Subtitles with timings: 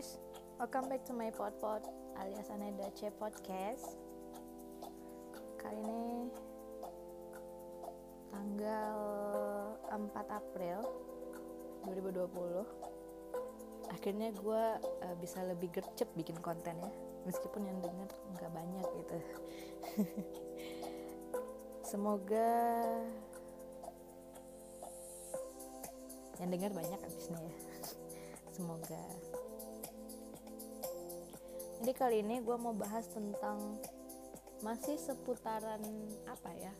[0.00, 0.16] Guys,
[0.56, 1.84] welcome back to my pod pod
[2.16, 4.00] alias Aneda C Podcast.
[5.60, 6.32] Kali ini
[8.32, 8.96] tanggal
[9.92, 10.88] 4 April
[11.84, 13.92] 2020.
[13.92, 16.92] Akhirnya gue uh, bisa lebih gercep bikin konten ya,
[17.28, 18.08] meskipun yang denger
[18.40, 19.20] nggak banyak gitu.
[21.92, 22.48] Semoga
[26.40, 27.52] yang dengar banyak abisnya ya
[28.56, 29.04] semoga
[31.80, 33.80] jadi kali ini gue mau bahas tentang
[34.60, 35.80] masih seputaran
[36.28, 36.72] apa ya?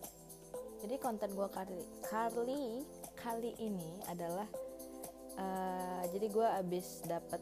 [0.84, 2.84] Jadi konten gue kali kali
[3.16, 4.44] kali ini adalah
[5.40, 7.40] uh, jadi gue abis dapat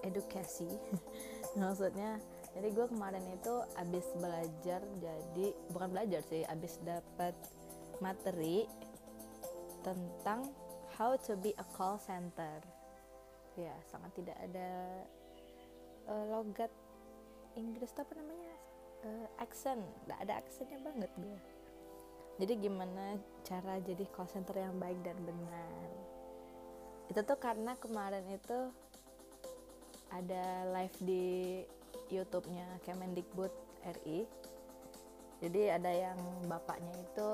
[0.00, 0.68] edukasi.
[1.60, 2.16] Maksudnya
[2.56, 7.36] jadi gue kemarin itu abis belajar jadi bukan belajar sih abis dapat
[8.00, 8.64] materi
[9.84, 10.48] tentang
[10.96, 12.64] how to be a call center.
[13.60, 15.04] Ya sangat tidak ada
[16.08, 16.72] uh, logat
[17.58, 18.54] Inggris apa namanya?
[19.00, 21.10] Uh, accent nggak ada aksennya banget.
[21.16, 21.38] Gue
[22.40, 25.88] jadi gimana cara jadi call center yang baik dan benar?
[27.12, 28.72] Itu tuh karena kemarin itu
[30.08, 31.26] ada live di
[32.10, 33.52] YouTube-nya Kemendikbud
[33.84, 34.26] RI
[35.40, 37.32] jadi ada yang bapaknya itu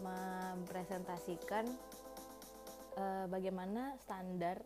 [0.00, 1.68] mempresentasikan
[2.96, 4.56] uh, bagaimana standar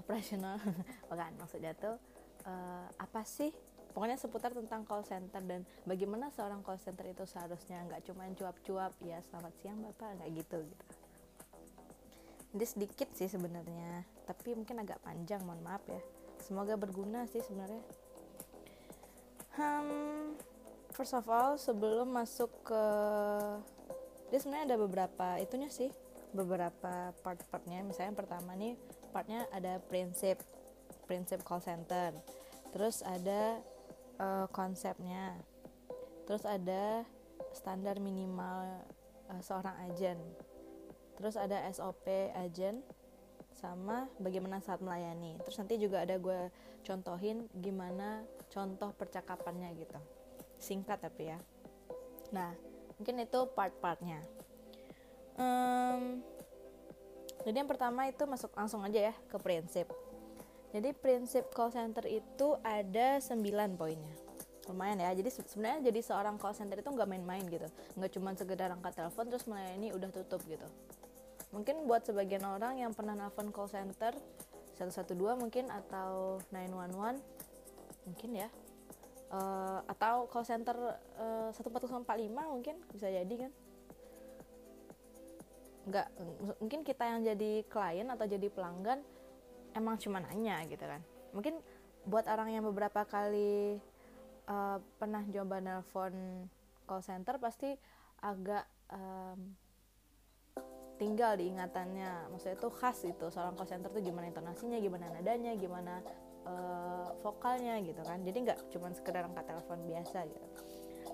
[0.00, 0.60] operasional.
[1.10, 1.96] Bukan maksudnya tuh
[2.46, 3.50] uh, apa sih?
[3.96, 8.92] Pokoknya seputar tentang call center dan bagaimana seorang call center itu seharusnya nggak cuma cuap-cuap
[9.00, 10.84] ya selamat siang bapak nggak gitu gitu.
[12.56, 16.00] Jadi sedikit sih sebenarnya tapi mungkin agak panjang mohon maaf ya.
[16.44, 17.80] Semoga berguna sih sebenarnya.
[19.56, 20.36] Hmm,
[20.92, 22.84] first of all sebelum masuk ke
[24.28, 25.88] dia sebenarnya ada beberapa itunya sih
[26.36, 27.80] beberapa part-partnya.
[27.80, 28.76] Misalnya yang pertama nih
[29.16, 30.36] partnya ada prinsip
[31.08, 32.12] prinsip call center.
[32.76, 33.64] Terus ada
[34.20, 35.32] uh, konsepnya.
[36.28, 37.00] Terus ada
[37.56, 38.84] standar minimal
[39.32, 40.20] uh, seorang agen.
[41.16, 42.04] Terus ada SOP
[42.36, 42.84] agen
[43.56, 45.40] sama bagaimana saat melayani.
[45.48, 46.52] Terus nanti juga ada gue
[46.84, 48.20] contohin gimana
[48.52, 49.96] contoh percakapannya gitu.
[50.60, 51.40] Singkat tapi ya.
[52.36, 52.52] Nah
[53.00, 54.20] mungkin itu part-partnya.
[55.40, 56.20] Um,
[57.46, 59.86] jadi yang pertama itu masuk langsung aja ya ke prinsip.
[60.74, 63.38] Jadi prinsip call center itu ada 9
[63.78, 64.14] poinnya.
[64.66, 65.14] Lumayan ya.
[65.14, 67.70] Jadi sebenarnya jadi seorang call center itu nggak main-main gitu.
[67.94, 70.66] Nggak cuma sekedar angkat telepon terus melayani udah tutup gitu.
[71.54, 74.10] Mungkin buat sebagian orang yang pernah nelfon call center
[74.74, 77.22] 112 mungkin atau 911
[78.10, 78.50] mungkin ya.
[79.30, 80.74] Uh, atau call center
[81.18, 83.50] uh, 14045 mungkin bisa jadi kan
[85.86, 86.06] nggak
[86.58, 89.06] mungkin kita yang jadi klien atau jadi pelanggan
[89.78, 90.98] emang cuma nanya gitu kan.
[91.30, 91.62] Mungkin
[92.06, 93.78] buat orang yang beberapa kali
[94.50, 96.46] uh, pernah coba nelpon
[96.86, 97.74] call center pasti
[98.18, 99.54] agak um,
[100.98, 102.34] tinggal di ingatannya.
[102.34, 106.02] Maksudnya itu khas itu seorang call center tuh gimana intonasinya gimana nadanya gimana
[106.50, 108.26] uh, vokalnya gitu kan.
[108.26, 110.46] Jadi nggak cuma sekedar angkat telepon biasa gitu.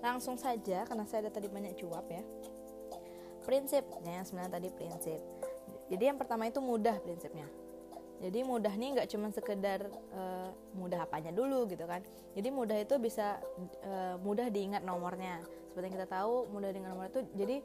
[0.01, 2.25] Langsung saja karena saya ada tadi banyak cuap ya
[3.43, 5.21] prinsip ya sebenarnya tadi prinsip.
[5.93, 7.45] Jadi yang pertama itu mudah prinsipnya.
[8.23, 9.83] Jadi mudah nih nggak cuma sekedar
[10.15, 12.07] uh, mudah apanya dulu gitu kan.
[12.39, 13.43] Jadi mudah itu bisa
[13.83, 15.43] uh, mudah diingat nomornya.
[15.69, 17.57] Seperti yang kita tahu mudah diingat nomor itu jadi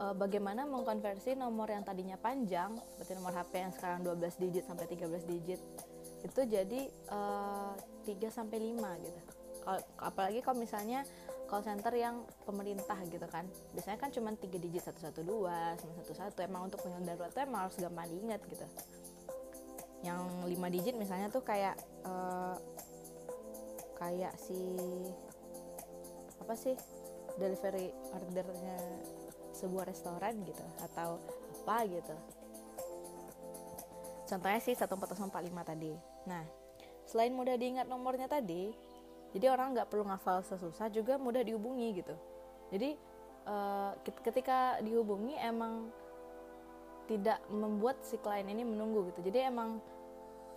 [0.00, 4.86] uh, bagaimana mengkonversi nomor yang tadinya panjang seperti nomor HP yang sekarang 12 digit sampai
[4.88, 5.60] 13 digit
[6.24, 6.80] itu jadi
[7.14, 7.74] uh,
[8.06, 9.20] 3 sampai 5 gitu.
[10.00, 11.04] Apalagi kalau misalnya
[11.48, 13.48] call center yang pemerintah gitu kan.
[13.72, 15.24] Biasanya kan cuma tiga digit 112
[16.12, 18.66] satu emang untuk panggilan darurat itu emang harus gampang diingat gitu.
[20.04, 21.74] Yang lima digit misalnya tuh kayak
[22.04, 22.54] uh,
[23.96, 24.60] kayak si
[26.38, 26.76] apa sih
[27.40, 28.76] delivery ordernya
[29.56, 31.18] sebuah restoran gitu atau
[31.64, 32.16] apa gitu.
[34.28, 35.32] Contohnya sih 14045
[35.64, 35.92] tadi.
[36.28, 36.44] Nah
[37.08, 38.87] selain mudah diingat nomornya tadi
[39.36, 42.14] jadi orang nggak perlu ngafal sesusah juga mudah dihubungi gitu.
[42.72, 42.96] Jadi
[43.44, 43.92] uh,
[44.24, 45.92] ketika dihubungi emang
[47.08, 49.28] tidak membuat si klien ini menunggu gitu.
[49.28, 49.80] Jadi emang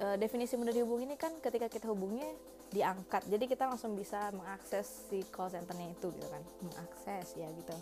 [0.04, 2.24] uh, definisi mudah dihubungi ini kan ketika kita hubungi
[2.72, 3.28] diangkat.
[3.28, 6.44] Jadi kita langsung bisa mengakses si call centernya itu gitu kan.
[6.64, 7.76] Mengakses ya gitu.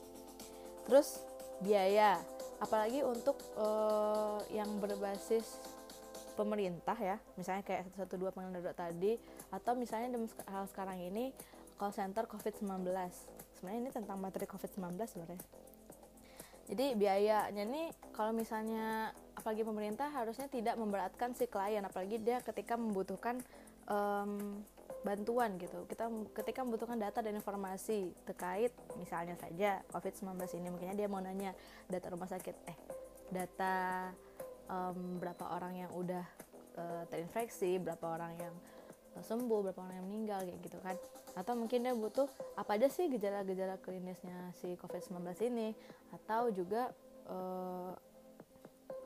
[0.90, 1.22] Terus
[1.62, 2.18] biaya.
[2.60, 5.64] Apalagi untuk uh, yang berbasis
[6.40, 9.20] pemerintah ya misalnya kayak 112 panggilan darurat tadi
[9.52, 11.36] atau misalnya dalam hal sekarang ini
[11.76, 12.88] call center COVID-19
[13.60, 15.44] sebenarnya ini tentang materi COVID-19 sebenarnya.
[16.70, 22.78] Jadi biayanya nih kalau misalnya apalagi pemerintah harusnya tidak memberatkan si klien apalagi dia ketika
[22.78, 23.42] membutuhkan
[23.90, 24.62] um,
[25.02, 25.90] bantuan gitu.
[25.90, 26.08] Kita
[26.38, 28.70] ketika membutuhkan data dan informasi terkait
[29.02, 31.58] misalnya saja COVID-19 ini mungkinnya dia mau nanya
[31.90, 32.78] data rumah sakit eh
[33.34, 34.10] data
[34.70, 36.26] um, berapa orang yang udah
[36.78, 38.56] uh, terinfeksi berapa orang yang
[39.18, 40.96] uh, sembuh berapa orang yang meninggal kayak gitu kan.
[41.38, 45.74] Atau mungkin dia butuh apa aja sih gejala-gejala klinisnya si COVID-19 ini?
[46.14, 46.94] Atau juga
[47.28, 47.92] uh,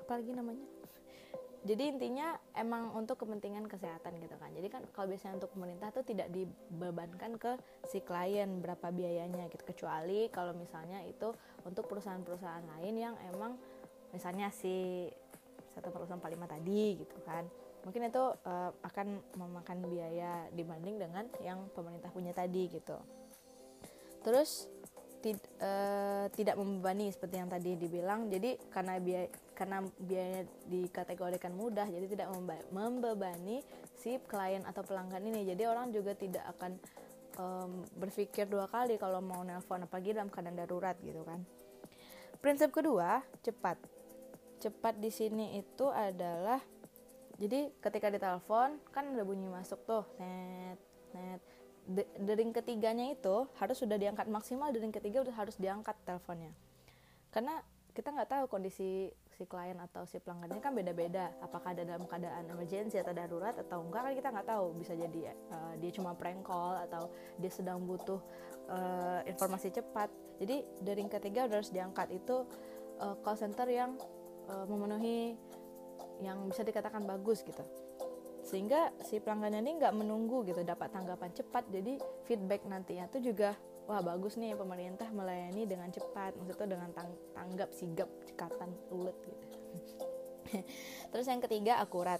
[0.04, 0.68] apa lagi namanya?
[1.68, 4.52] Jadi intinya emang untuk kepentingan kesehatan gitu kan.
[4.52, 7.56] Jadi kan kalau biasanya untuk pemerintah tuh tidak dibebankan ke
[7.88, 9.64] si klien berapa biayanya gitu.
[9.64, 11.32] Kecuali kalau misalnya itu
[11.64, 13.56] untuk perusahaan-perusahaan lain yang emang
[14.12, 15.08] misalnya si
[15.74, 17.46] satu perusahaan Palima tadi gitu kan.
[17.84, 22.96] Mungkin itu uh, akan memakan biaya dibanding dengan yang pemerintah punya tadi gitu.
[24.24, 24.72] Terus
[25.20, 28.32] tid, uh, tidak membebani seperti yang tadi dibilang.
[28.32, 32.28] Jadi karena biaya karena biaya dikategorikan mudah jadi tidak
[32.72, 33.64] membebani
[34.00, 35.44] si klien atau pelanggan ini.
[35.44, 36.72] Jadi orang juga tidak akan
[37.40, 41.44] um, berpikir dua kali kalau mau nelpon apalagi dalam keadaan darurat gitu kan.
[42.44, 43.80] Prinsip kedua cepat
[44.64, 46.64] cepat di sini itu adalah
[47.36, 50.80] jadi ketika ditelepon kan ada bunyi masuk tuh net
[51.12, 51.42] net.
[52.16, 56.56] Dering ketiganya itu harus sudah diangkat maksimal dering ketiga udah harus diangkat teleponnya.
[57.28, 57.60] Karena
[57.92, 62.48] kita nggak tahu kondisi si klien atau si pelanggannya kan beda-beda apakah ada dalam keadaan
[62.50, 64.66] emergency atau darurat atau enggak kan kita nggak tahu.
[64.80, 68.24] Bisa jadi uh, dia cuma prank call atau dia sedang butuh
[68.72, 70.08] uh, informasi cepat.
[70.40, 72.48] Jadi dering ketiga udah harus diangkat itu
[73.04, 74.00] uh, call center yang
[74.50, 75.36] uh, memenuhi
[76.24, 77.64] yang bisa dikatakan bagus gitu.
[78.44, 81.64] Sehingga si pelanggannya ini nggak menunggu gitu dapat tanggapan cepat.
[81.72, 83.56] Jadi feedback nantinya tuh juga
[83.88, 86.36] wah bagus nih pemerintah melayani dengan cepat.
[86.36, 89.46] Maksudnya dengan tang tanggap sigap cekatan ulet gitu.
[91.12, 92.20] Terus yang ketiga akurat.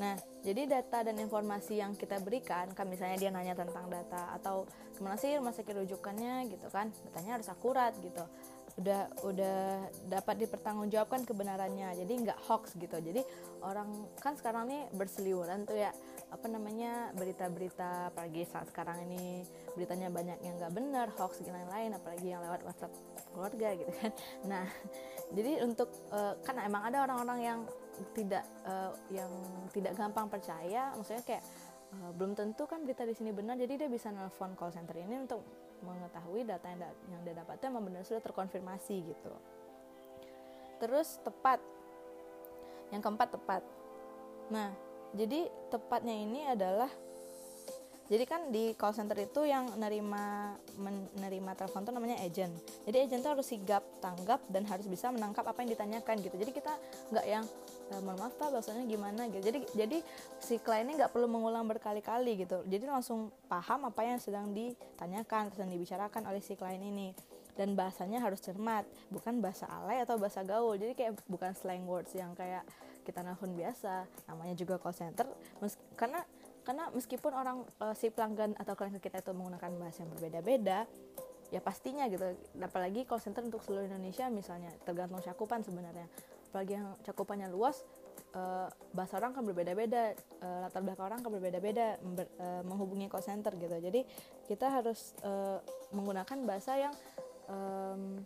[0.00, 4.64] Nah jadi data dan informasi yang kita berikan kan misalnya dia nanya tentang data atau
[4.96, 8.24] ke mana sih rumah sakit rujukannya gitu kan datanya harus akurat gitu
[8.80, 9.58] udah udah
[10.08, 11.92] dapat dipertanggungjawabkan kebenarannya.
[12.00, 12.96] Jadi nggak hoax gitu.
[12.96, 13.20] Jadi
[13.60, 15.92] orang kan sekarang nih berseliweran tuh ya.
[16.32, 19.44] Apa namanya berita-berita apalagi saat sekarang ini
[19.76, 22.92] beritanya banyak yang nggak benar hoax dan lain-lain apalagi yang lewat WhatsApp
[23.36, 24.12] keluarga gitu kan.
[24.50, 24.66] Nah
[25.36, 27.60] jadi untuk uh, kan emang ada orang-orang yang
[28.16, 29.28] tidak uh, yang
[29.76, 30.96] tidak gampang percaya.
[30.96, 31.44] Maksudnya kayak
[32.00, 33.60] uh, belum tentu kan berita di sini benar.
[33.60, 35.44] Jadi dia bisa nelfon call center ini untuk
[35.80, 39.32] mengetahui data yang, da yang dia dapatkan memang benar sudah terkonfirmasi gitu.
[40.80, 41.60] Terus tepat.
[42.92, 43.62] Yang keempat tepat.
[44.52, 44.72] Nah
[45.10, 46.90] jadi tepatnya ini adalah
[48.10, 50.24] jadi kan di call center itu yang menerima
[51.14, 52.50] menerima telepon itu namanya agent.
[52.82, 56.34] Jadi agent itu harus sigap tanggap dan harus bisa menangkap apa yang ditanyakan gitu.
[56.34, 56.74] Jadi kita
[57.14, 57.46] nggak yang
[57.90, 59.42] e, mohon maaf pak bahasanya gimana gitu.
[59.42, 59.98] Jadi jadi
[60.38, 62.62] si kliennya nggak perlu mengulang berkali-kali gitu.
[62.64, 67.12] Jadi langsung paham apa yang sedang ditanyakan sedang dibicarakan oleh si klien ini.
[67.58, 70.78] Dan bahasanya harus cermat bukan bahasa alay atau bahasa gaul.
[70.78, 72.64] Jadi kayak bukan slang words yang kayak
[73.04, 74.06] kita nelfon biasa.
[74.30, 75.26] Namanya juga call center.
[75.98, 76.22] Karena
[76.64, 80.86] karena meskipun orang uh, si pelanggan atau klien kita itu menggunakan bahasa yang berbeda-beda
[81.50, 82.22] ya pastinya gitu.
[82.62, 86.06] Apalagi call center untuk seluruh Indonesia misalnya tergantung cakupan sebenarnya
[86.50, 87.86] apalagi yang cakupannya luas
[88.34, 91.86] uh, bahasa orang kan berbeda-beda uh, latar belakang orang kan berbeda-beda
[92.42, 93.78] uh, menghubungi call center gitu.
[93.78, 94.02] Jadi
[94.50, 95.62] kita harus uh,
[95.94, 96.94] menggunakan bahasa yang
[97.46, 98.22] um,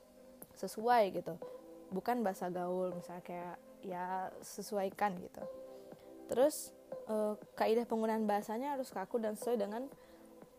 [0.57, 1.37] sesuai gitu.
[1.93, 5.45] Bukan bahasa gaul misalnya kayak ya sesuaikan gitu.
[6.33, 6.73] Terus
[7.13, 9.85] uh, kaidah penggunaan bahasanya harus kaku dan sesuai dengan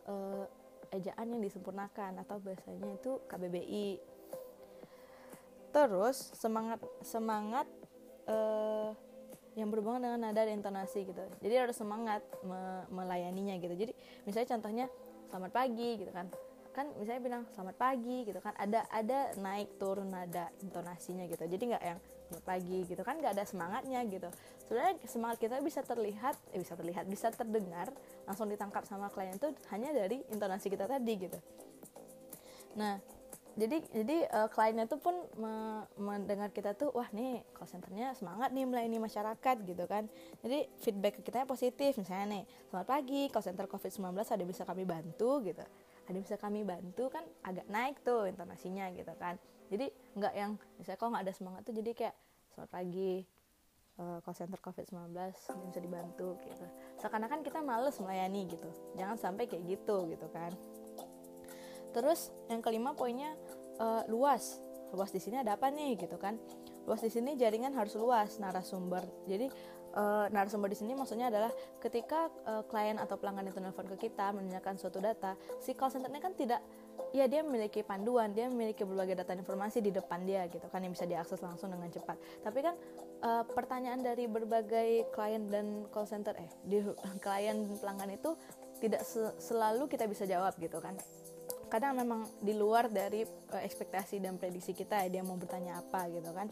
[0.05, 0.45] uh,
[0.93, 4.14] ejaan yang disempurnakan atau bahasanya itu KBBI.
[5.75, 7.67] Terus semangat semangat
[8.31, 8.95] uh,
[9.59, 11.19] yang berhubungan dengan nada dan intonasi gitu.
[11.43, 13.75] Jadi harus semangat me melayaninya gitu.
[13.75, 13.91] Jadi
[14.23, 14.85] misalnya contohnya
[15.27, 16.31] selamat pagi gitu kan.
[16.71, 18.55] Kan misalnya bilang selamat pagi gitu kan.
[18.55, 21.43] Ada ada naik turun nada intonasinya gitu.
[21.43, 21.99] Jadi nggak yang
[22.31, 23.15] selamat pagi gitu kan.
[23.19, 24.29] Nggak ada semangatnya gitu.
[24.63, 27.91] Sebenarnya semangat kita bisa terlihat eh, bisa terlihat bisa terdengar
[28.23, 31.39] langsung ditangkap sama klien itu hanya dari intonasi kita tadi gitu.
[32.79, 33.14] Nah
[33.55, 38.51] jadi jadi uh, kliennya tuh pun me mendengar kita tuh wah nih call centernya semangat
[38.51, 40.11] nih melayani masyarakat gitu kan.
[40.43, 44.67] Jadi feedback ke kita positif misalnya nih selamat pagi call center covid 19 ada bisa
[44.67, 45.39] kami bantu?
[45.39, 45.63] Gitu.
[46.05, 47.07] Ada bisa kami bantu?
[47.07, 49.39] Kan agak naik tuh intonasinya gitu kan.
[49.71, 49.87] Jadi
[50.19, 52.15] nggak yang misalnya kalau nggak ada semangat tuh jadi kayak
[52.51, 53.23] selamat pagi
[54.03, 55.15] uh, call center covid-19
[55.71, 56.67] bisa dibantu gitu.
[56.99, 58.67] Seakan-akan kita males melayani gitu.
[58.99, 60.51] Jangan sampai kayak gitu gitu kan
[61.95, 63.31] terus yang kelima poinnya
[63.79, 64.59] uh, luas.
[64.91, 66.35] Luas di sini ada apa nih gitu kan?
[66.83, 69.07] Luas di sini jaringan harus luas narasumber.
[69.25, 69.47] Jadi
[69.95, 71.49] uh, narasumber di sini maksudnya adalah
[71.79, 76.21] ketika uh, klien atau pelanggan itu nelfon ke kita menanyakan suatu data si call centernya
[76.21, 76.61] kan tidak
[77.15, 80.91] ya dia memiliki panduan dia memiliki berbagai data informasi di depan dia gitu kan yang
[80.91, 82.19] bisa diakses langsung dengan cepat.
[82.43, 82.75] Tapi kan
[83.23, 86.83] uh, pertanyaan dari berbagai klien dan call center eh di
[87.23, 88.35] klien pelanggan itu
[88.83, 90.99] tidak se selalu kita bisa jawab gitu kan
[91.75, 96.07] kadang memang di luar dari uh, ekspektasi dan prediksi kita ya dia mau bertanya apa
[96.07, 96.47] gitu kan.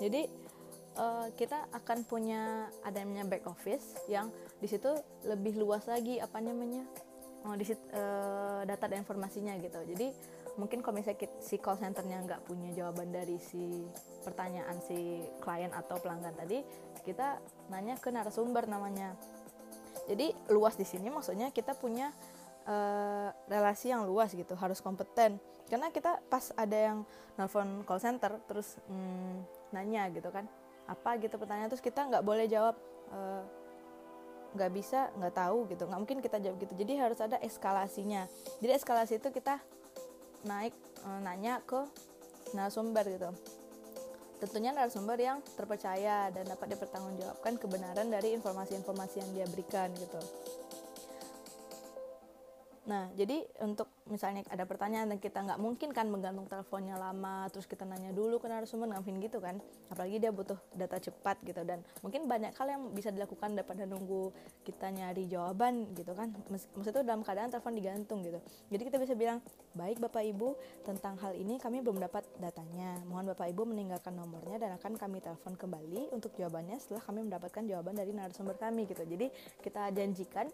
[0.00, 0.24] Jadi
[0.96, 4.88] uh, kita akan punya adanya back office yang di situ
[5.28, 6.88] lebih luas lagi apa namanya
[7.44, 9.76] oh, di uh, data dan informasinya gitu.
[9.92, 10.08] Jadi
[10.56, 13.84] mungkin kalau misalnya si call centernya nggak punya jawaban dari si
[14.24, 16.64] pertanyaan si klien atau pelanggan tadi
[17.04, 19.12] kita nanya ke narasumber namanya.
[20.08, 22.08] Jadi luas di sini maksudnya kita punya
[22.66, 25.38] uh, relasi yang luas gitu harus kompeten.
[25.70, 26.98] Karena kita pas ada yang
[27.40, 29.40] nelfon call center terus hmm,
[29.72, 30.44] nanya gitu kan
[30.84, 31.16] apa?
[31.16, 32.76] gitu pertanyaan terus kita nggak boleh jawab
[33.14, 33.42] eh,
[34.52, 36.74] nggak uh, bisa nggak tahu gitu nggak mungkin kita jawab gitu.
[36.76, 38.28] Jadi harus ada eskalasinya.
[38.60, 39.62] Jadi eskalasi itu kita
[40.44, 40.74] naik
[41.06, 41.80] uh, nanya ke
[42.52, 43.30] narasumber gitu.
[44.42, 50.18] Tentunya narasumber yang terpercaya dan dapat dipertanggungjawabkan kebenaran dari informasi-informasi yang dia berikan gitu
[52.82, 57.70] Nah, jadi untuk misalnya ada pertanyaan dan kita nggak mungkin kan menggantung teleponnya lama, terus
[57.70, 59.62] kita nanya dulu ke narasumber, mungkin gitu kan.
[59.86, 64.34] Apalagi dia butuh data cepat gitu dan mungkin banyak hal yang bisa dilakukan daripada nunggu
[64.66, 66.34] kita nyari jawaban gitu kan.
[66.50, 68.42] Maksudnya itu dalam keadaan telepon digantung gitu.
[68.74, 69.38] Jadi kita bisa bilang,
[69.78, 72.98] baik Bapak Ibu, tentang hal ini kami belum dapat datanya.
[73.06, 77.62] Mohon Bapak Ibu meninggalkan nomornya dan akan kami telepon kembali untuk jawabannya setelah kami mendapatkan
[77.62, 79.06] jawaban dari narasumber kami gitu.
[79.06, 79.30] Jadi
[79.62, 80.50] kita janjikan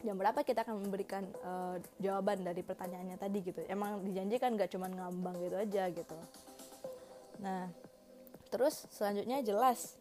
[0.00, 3.60] jam berapa kita akan memberikan uh, jawaban dari pertanyaannya tadi gitu?
[3.68, 6.16] Emang dijanjikan gak cuma ngambang gitu aja gitu.
[7.40, 7.68] Nah
[8.50, 9.96] terus selanjutnya jelas.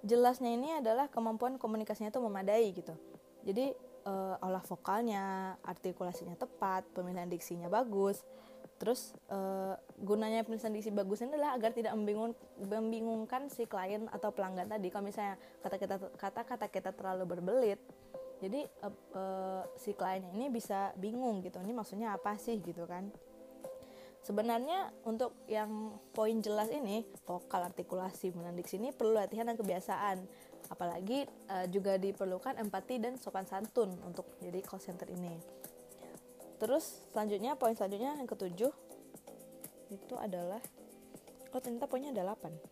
[0.00, 2.96] Jelasnya ini adalah kemampuan komunikasinya itu memadai gitu.
[3.44, 3.76] Jadi
[4.08, 8.24] uh, olah vokalnya artikulasinya tepat pemilihan diksinya bagus.
[8.80, 14.32] Terus uh, gunanya pemilihan diksi bagus ini adalah agar tidak membingung, membingungkan si klien atau
[14.32, 14.88] pelanggan tadi.
[14.88, 17.80] Kalau misalnya kata kita kata kata kita terlalu berbelit
[18.40, 23.12] jadi uh, uh, si kliennya ini bisa bingung gitu ini maksudnya apa sih gitu kan.
[24.20, 30.24] Sebenarnya untuk yang poin jelas ini vokal artikulasi menandik sini perlu latihan dan kebiasaan.
[30.72, 35.36] Apalagi uh, juga diperlukan empati dan sopan santun untuk jadi call center ini.
[36.60, 38.72] Terus selanjutnya poin selanjutnya yang ketujuh
[39.90, 40.60] itu adalah
[41.50, 42.70] oh ternyata poinnya ada 8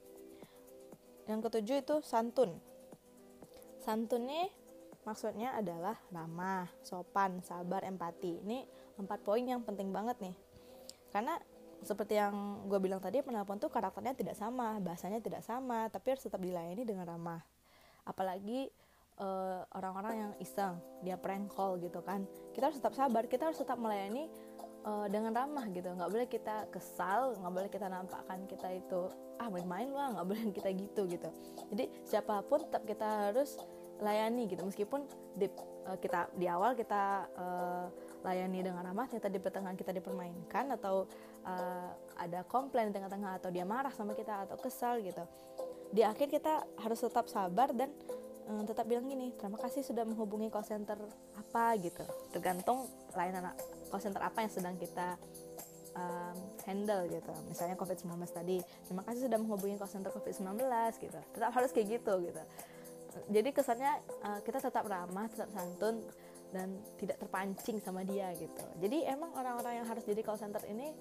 [1.28, 2.56] yang ketujuh itu santun.
[3.84, 4.48] Santun nih
[5.08, 8.44] maksudnya adalah ramah, sopan, sabar, empati.
[8.44, 8.68] Ini
[9.00, 10.36] empat poin yang penting banget nih.
[11.08, 11.40] Karena
[11.80, 16.28] seperti yang gue bilang tadi, penelpon tuh karakternya tidak sama, bahasanya tidak sama, tapi harus
[16.28, 17.40] tetap dilayani dengan ramah.
[18.04, 18.68] Apalagi
[19.16, 22.28] eh, orang-orang yang iseng, dia prank call gitu kan.
[22.52, 24.28] Kita harus tetap sabar, kita harus tetap melayani
[24.84, 25.88] uh, dengan ramah gitu.
[25.90, 29.00] Nggak boleh kita kesal, nggak boleh kita nampakkan kita itu
[29.38, 31.28] ah main-main lah, nggak boleh kita gitu gitu.
[31.74, 33.58] Jadi siapa pun tetap kita harus
[34.02, 34.62] layani gitu.
[34.66, 35.46] Meskipun di,
[35.86, 37.86] uh, kita di awal kita uh,
[38.22, 41.06] layani dengan ramah ternyata di pertengahan kita dipermainkan atau
[41.46, 45.22] uh, ada komplain di tengah-tengah atau dia marah sama kita atau kesal gitu.
[45.94, 47.88] Di akhir kita harus tetap sabar dan
[48.50, 50.98] um, tetap bilang gini terima kasih sudah menghubungi call center
[51.38, 52.04] apa gitu.
[52.34, 53.54] Tergantung layanan
[53.88, 55.16] call center apa yang sedang kita
[55.96, 56.36] um,
[56.66, 57.32] handle gitu.
[57.48, 60.58] Misalnya COVID-19 tadi terima kasih sudah menghubungi call center COVID-19
[61.00, 61.18] gitu.
[61.34, 62.42] Tetap harus kayak gitu gitu
[63.26, 66.06] jadi kesannya uh, kita tetap ramah tetap santun
[66.48, 68.64] dan tidak terpancing sama dia gitu.
[68.80, 70.92] Jadi emang orang-orang yang harus jadi call center ini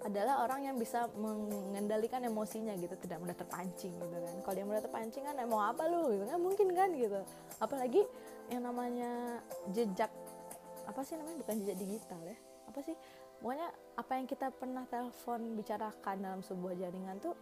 [0.00, 2.96] adalah orang yang bisa mengendalikan emosinya gitu.
[2.96, 4.34] Tidak mudah terpancing gitu kan.
[4.40, 6.16] Kalau dia mudah terpancing kan mau apa lu?
[6.16, 7.20] Gitu kan mungkin kan gitu.
[7.60, 8.02] Apalagi
[8.48, 9.44] yang namanya
[9.76, 10.08] jejak
[10.88, 11.36] apa sih namanya?
[11.44, 12.36] Bukan jejak digital ya.
[12.64, 12.96] Apa sih?
[13.40, 17.36] Pokoknya apa yang kita pernah telepon bicarakan dalam sebuah jaringan tuh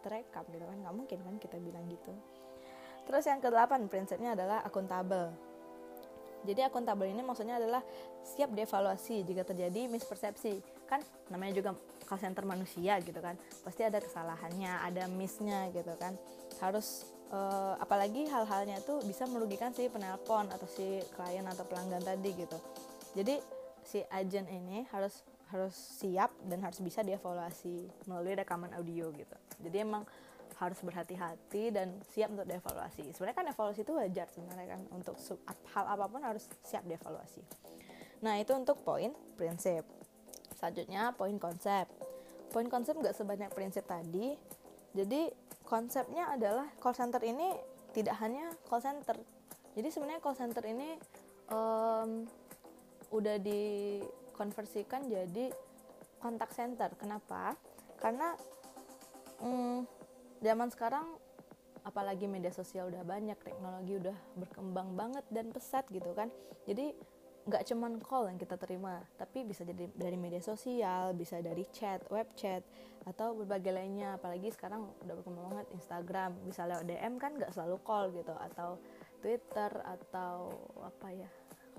[0.00, 0.76] terekam gitu kan.
[0.80, 2.16] Nggak mungkin kan kita bilang gitu
[3.10, 5.34] Terus yang kedelapan prinsipnya adalah akuntabel.
[6.46, 7.82] Jadi akuntabel ini maksudnya adalah
[8.22, 10.62] siap dievaluasi jika terjadi mispersepsi.
[10.86, 11.70] Kan namanya juga
[12.06, 13.34] call center manusia gitu kan.
[13.66, 16.14] Pasti ada kesalahannya, ada missnya gitu kan.
[16.62, 22.30] Harus uh, apalagi hal-halnya itu bisa merugikan si penelpon atau si klien atau pelanggan tadi
[22.38, 22.58] gitu.
[23.18, 23.42] Jadi
[23.82, 29.34] si agent ini harus harus siap dan harus bisa dievaluasi melalui rekaman audio gitu.
[29.66, 30.06] Jadi emang
[30.60, 33.16] harus berhati-hati dan siap untuk dievaluasi.
[33.16, 35.16] Sebenarnya kan evaluasi itu wajar sebenarnya kan untuk
[35.72, 37.40] hal apa pun harus siap dievaluasi.
[38.20, 39.88] Nah itu untuk poin prinsip.
[40.60, 41.88] Selanjutnya poin konsep.
[42.52, 44.34] Poin konsep nggak sebanyak prinsip tadi,
[44.90, 45.30] jadi
[45.64, 47.54] konsepnya adalah call center ini
[47.94, 49.14] tidak hanya call center
[49.74, 50.98] jadi sebenarnya call center ini
[51.50, 52.26] um,
[53.14, 55.50] udah dikonversikan jadi
[56.18, 57.54] kontak center kenapa
[58.02, 58.34] karena
[59.42, 59.86] um,
[60.40, 61.06] zaman sekarang
[61.80, 66.28] apalagi media sosial udah banyak teknologi udah berkembang banget dan pesat gitu kan.
[66.68, 66.92] Jadi
[67.40, 72.04] nggak cuman call yang kita terima tapi bisa jadi dari media sosial bisa dari chat
[72.12, 72.60] web chat
[73.08, 74.20] atau berbagai lainnya.
[74.20, 76.30] Apalagi sekarang udah berkembang banget Instagram.
[76.44, 78.76] Bisa lewat DM kan nggak selalu call gitu atau
[79.20, 80.52] Twitter atau
[80.84, 81.30] apa ya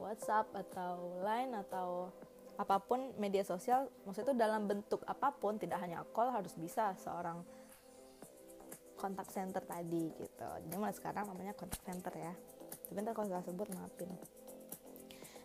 [0.01, 2.09] WhatsApp atau Line atau
[2.57, 3.89] apa pun media sosial.
[4.05, 7.45] Maksudnya itu dalam bentuk apa pun tidak hanya call harus bisa seorang
[9.01, 12.33] kontak center tadi gitu jadi mulai sekarang namanya kontak center ya
[12.85, 14.13] tapi ntar kalau nggak sebut maafin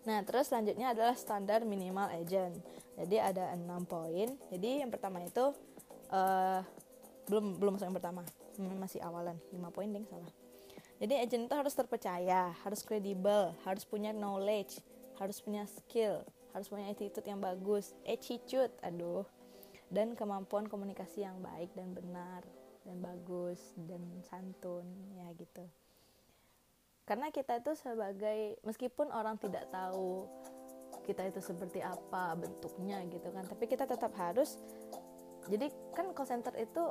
[0.06, 2.54] Nah, terus selanjutnya adalah standar minimal agent.
[2.94, 4.38] Jadi ada enam poin.
[4.54, 5.50] Jadi yang pertama itu
[6.14, 6.62] uh,
[7.26, 8.22] belum belum masuk yang pertama,
[8.56, 9.34] masih awalan.
[9.50, 10.30] lima poin ding salah.
[11.02, 14.78] Jadi agent itu harus terpercaya, harus kredibel, harus punya knowledge,
[15.18, 16.22] harus punya skill,
[16.54, 19.26] harus punya attitude yang bagus, attitude, aduh,
[19.90, 22.46] dan kemampuan komunikasi yang baik dan benar
[22.86, 24.86] dan bagus dan santun
[25.18, 25.66] ya gitu.
[27.06, 30.26] Karena kita itu sebagai meskipun orang tidak tahu
[31.02, 34.58] kita itu seperti apa bentuknya gitu kan tapi kita tetap harus
[35.46, 36.82] jadi kan call center itu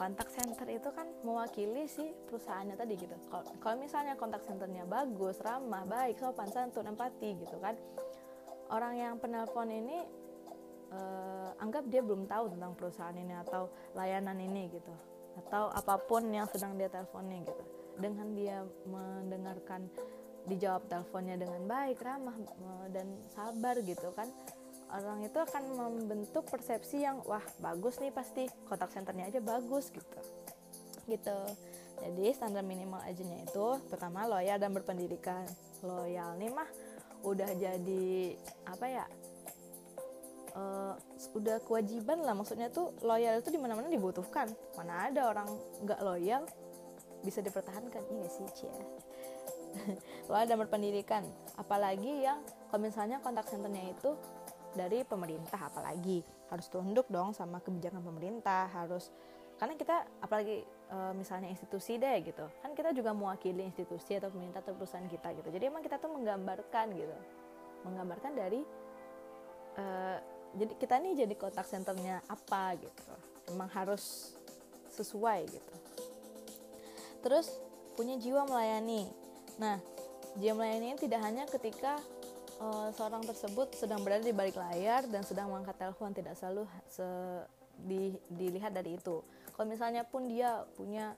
[0.00, 3.12] kontak center itu kan mewakili si perusahaannya tadi gitu.
[3.60, 7.76] Kalau misalnya kontak centernya bagus ramah baik sopan santun empati gitu kan
[8.72, 10.08] orang yang penelpon ini
[10.96, 14.94] uh, anggap dia belum tahu tentang perusahaan ini atau layanan ini gitu
[15.38, 17.64] atau apa pun yang sedang dia teleponnya gitu.
[18.00, 19.86] Dengan dia mendengarkan
[20.48, 22.34] dijawab teleponnya dengan baik ramah
[22.88, 23.06] dan
[23.36, 24.26] sabar gitu kan
[24.90, 30.20] orang itu akan membentuk persepsi yang wah bagus nih pasti kontak centernya aja bagus gitu.
[31.06, 31.38] Gitu.
[32.00, 35.44] Jadi standar minimal agentnya itu pertama loyal dan berpendidikan
[35.84, 36.68] loyal nih mah
[37.20, 38.32] udah jadi
[38.64, 39.04] apa ya
[40.54, 40.94] uh,
[41.36, 42.34] udah kewajiban lah.
[42.34, 44.50] Maksudnya tuh loyal itu di mana-mana dibutuhkan.
[44.78, 45.48] Mana ada orang
[45.84, 46.42] nggak loyal
[47.22, 48.02] bisa dipertahankan.
[48.08, 48.74] Iya sih cia
[50.30, 51.22] lo ada berpendidikan
[51.54, 54.14] apalagi yang kalau misalnya kontak centernya itu
[54.74, 59.10] dari pemerintah apalagi harus tunduk dong sama kebijakan pemerintah harus
[59.58, 64.64] karena kita apalagi e, misalnya institusi deh gitu kan kita juga mewakili institusi atau pemerintah
[64.64, 65.48] atau perusahaan kita gitu.
[65.52, 67.16] Jadi emang kita tuh menggambarkan gitu.
[67.84, 68.60] Menggambarkan dari
[69.76, 69.84] e,
[70.56, 73.14] jadi kita nih jadi kontak centernya apa gitu.
[73.50, 74.34] Emang harus
[74.90, 75.74] sesuai gitu.
[77.22, 77.50] Terus
[77.94, 79.06] punya jiwa melayani.
[79.58, 79.78] Nah
[80.38, 81.98] jiwa melayani tidak hanya ketika
[82.58, 87.06] uh, seorang tersebut sedang berada di balik layar dan sedang mengangkat telepon tidak selalu se
[87.80, 89.22] di, dilihat dari itu.
[89.54, 91.16] Kalau misalnya pun dia punya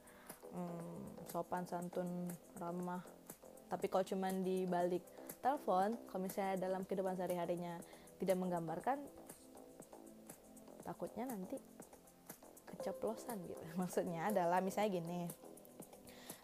[0.52, 2.28] hmm, sopan santun
[2.60, 3.02] ramah
[3.72, 5.00] tapi kalau cuman di balik
[5.40, 7.80] telepon kalau misalnya dalam kehidupan sehari-harinya
[8.20, 9.00] tidak menggambarkan
[10.82, 11.56] takutnya nanti
[12.68, 13.62] keceplosan gitu.
[13.80, 15.20] Maksudnya adalah misalnya gini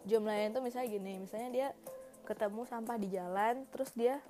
[0.07, 1.67] jumlahnya itu misalnya gini misalnya dia
[2.23, 4.23] ketemu sampah di jalan terus dia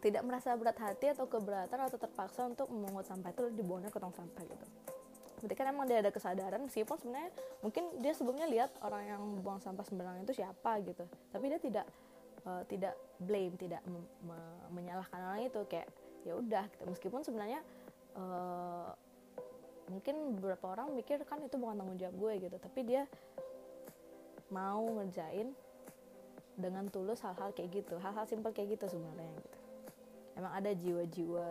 [0.00, 4.16] tidak merasa berat hati atau keberatan atau terpaksa untuk memungut sampah itu dibuangnya ke tong
[4.16, 4.66] sampah gitu.
[5.40, 9.60] Berarti kan emang dia ada kesadaran meskipun sebenarnya mungkin dia sebelumnya lihat orang yang buang
[9.60, 11.04] sampah sembarangan itu siapa gitu.
[11.04, 11.86] Tapi dia tidak
[12.48, 14.38] uh, tidak blame tidak me me
[14.72, 15.88] menyalahkan orang itu kayak
[16.24, 16.84] ya udah gitu.
[16.88, 17.60] meskipun sebenarnya
[18.16, 18.92] uh,
[19.90, 22.56] mungkin beberapa orang mikir kan itu bukan tanggung jawab gue gitu.
[22.62, 23.02] Tapi dia
[24.50, 25.50] mau ngerjain
[26.58, 29.58] dengan tulus hal-hal kayak gitu hal-hal simpel kayak gitu sebenarnya gitu.
[30.36, 31.46] Emang ada jiwa-jiwa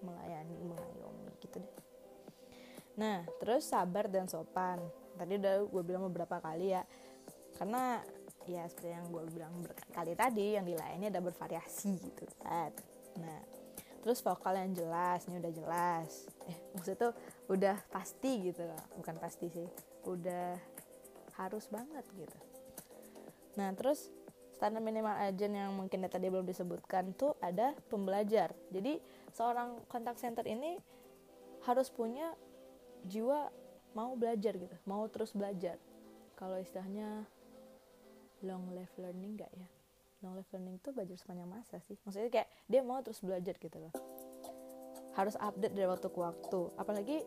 [0.00, 1.76] melayani mengayomi gitu deh.
[2.98, 4.80] Nah terus sabar dan sopan.
[5.16, 6.82] Tadi udah gue bilang beberapa kali ya
[7.60, 8.00] karena
[8.48, 12.72] ya seperti yang gue bilang berkali tadi yang dilayani ada bervariasi gitu kan.
[13.20, 13.40] Nah
[14.00, 17.12] terus vokal yang jelas ini udah jelas eh maksudnya tuh
[17.46, 18.82] udah pasti gitu loh.
[18.98, 19.68] Bukan pasti sih
[20.04, 20.58] udah
[21.38, 22.38] harus banget gitu.
[23.56, 24.10] Nah terus
[24.58, 28.52] standar minimal agent yang mungkin tadi belum disebutkan tuh ada pembelajar.
[28.74, 28.98] Jadi
[29.30, 30.76] seorang kontak center ini
[31.64, 32.34] harus punya
[33.06, 33.48] jiwa
[33.94, 35.78] mau belajar gitu mau terus belajar.
[36.34, 37.24] Kalau istilahnya
[38.40, 39.68] long life learning gak ya?
[40.24, 41.96] Long life learning tuh belajar sepanjang masa sih.
[42.04, 43.92] Maksudnya kayak dia mau terus belajar gitu loh
[45.14, 46.60] harus update dari waktu ke waktu.
[46.78, 47.18] Apalagi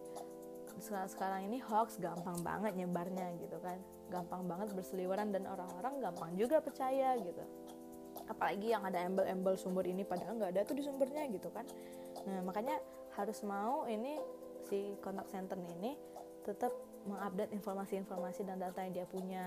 [0.83, 3.77] sekarang ini hoax gampang banget nyebarnya gitu kan.
[4.09, 7.43] Gampang banget berseliweran dan orang-orang gampang juga percaya gitu.
[8.29, 11.67] Apalagi yang ada embel-embel sumber ini padahal nggak ada tuh di sumbernya gitu kan.
[12.25, 12.79] Nah makanya
[13.13, 14.17] harus mau ini
[14.65, 15.93] si kontak center ini
[16.41, 16.71] tetap
[17.03, 19.45] mengupdate informasi-informasi dan data yang dia punya.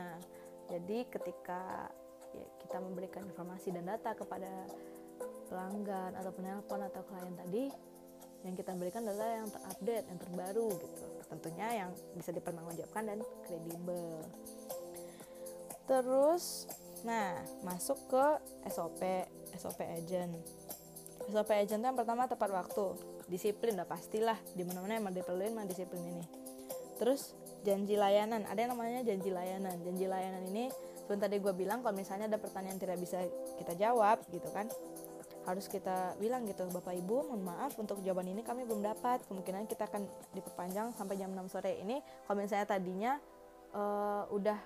[0.68, 1.88] Jadi ketika
[2.36, 4.68] ya, kita memberikan informasi dan data kepada
[5.48, 7.64] pelanggan atau penelpon atau klien tadi
[8.46, 11.04] yang kita berikan adalah yang terupdate, yang terbaru gitu.
[11.26, 14.22] Tentunya yang bisa dipertanggungjawabkan dan kredibel.
[15.86, 16.70] Terus,
[17.02, 18.24] nah masuk ke
[18.70, 19.02] SOP,
[19.58, 20.34] SOP agent.
[21.26, 22.94] SOP agent yang pertama tepat waktu,
[23.26, 26.26] disiplin udah pastilah di mana-mana emang diperluin mah disiplin ini.
[26.96, 27.34] Terus
[27.66, 29.74] janji layanan, ada yang namanya janji layanan.
[29.82, 30.70] Janji layanan ini
[31.06, 33.22] seperti tadi gue bilang kalau misalnya ada pertanyaan tidak bisa
[33.62, 34.66] kita jawab gitu kan
[35.46, 39.22] harus kita bilang gitu Bapak Ibu mohon maaf untuk jawaban ini kami belum dapat.
[39.30, 40.02] Kemungkinan kita akan
[40.34, 41.78] diperpanjang sampai jam 6 sore.
[41.86, 43.12] Ini kalau misalnya tadinya
[43.70, 44.58] uh, udah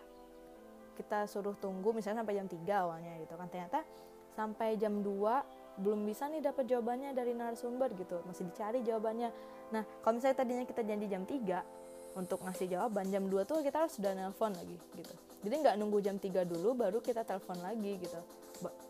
[0.96, 3.46] kita suruh tunggu misalnya sampai jam 3 awalnya gitu kan.
[3.52, 3.84] Ternyata
[4.32, 8.24] sampai jam 2 belum bisa nih dapat jawabannya dari narasumber gitu.
[8.24, 9.28] Masih dicari jawabannya.
[9.76, 13.84] Nah kalau misalnya tadinya kita janji jam 3 untuk ngasih jawaban jam 2 tuh kita
[13.84, 15.14] harus sudah nelpon lagi gitu.
[15.44, 18.20] Jadi nggak nunggu jam 3 dulu baru kita telepon lagi gitu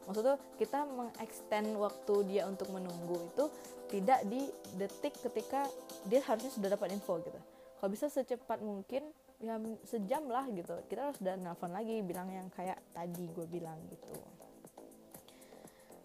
[0.06, 3.44] maksudnya kita mengextend waktu dia untuk menunggu itu
[3.90, 4.46] tidak di
[4.78, 5.66] detik ketika
[6.06, 7.40] dia harusnya sudah dapat info gitu.
[7.80, 9.08] Kalau bisa secepat mungkin
[9.40, 9.56] ya
[9.88, 10.78] sejam lah gitu.
[10.86, 14.14] Kita harus udah nelfon lagi bilang yang kayak tadi gue bilang gitu.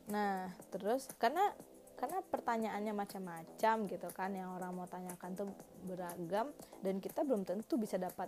[0.09, 1.53] Nah terus karena
[1.95, 5.47] karena pertanyaannya macam-macam gitu kan yang orang mau tanyakan tuh
[5.87, 6.51] beragam
[6.83, 8.27] dan kita belum tentu bisa dapat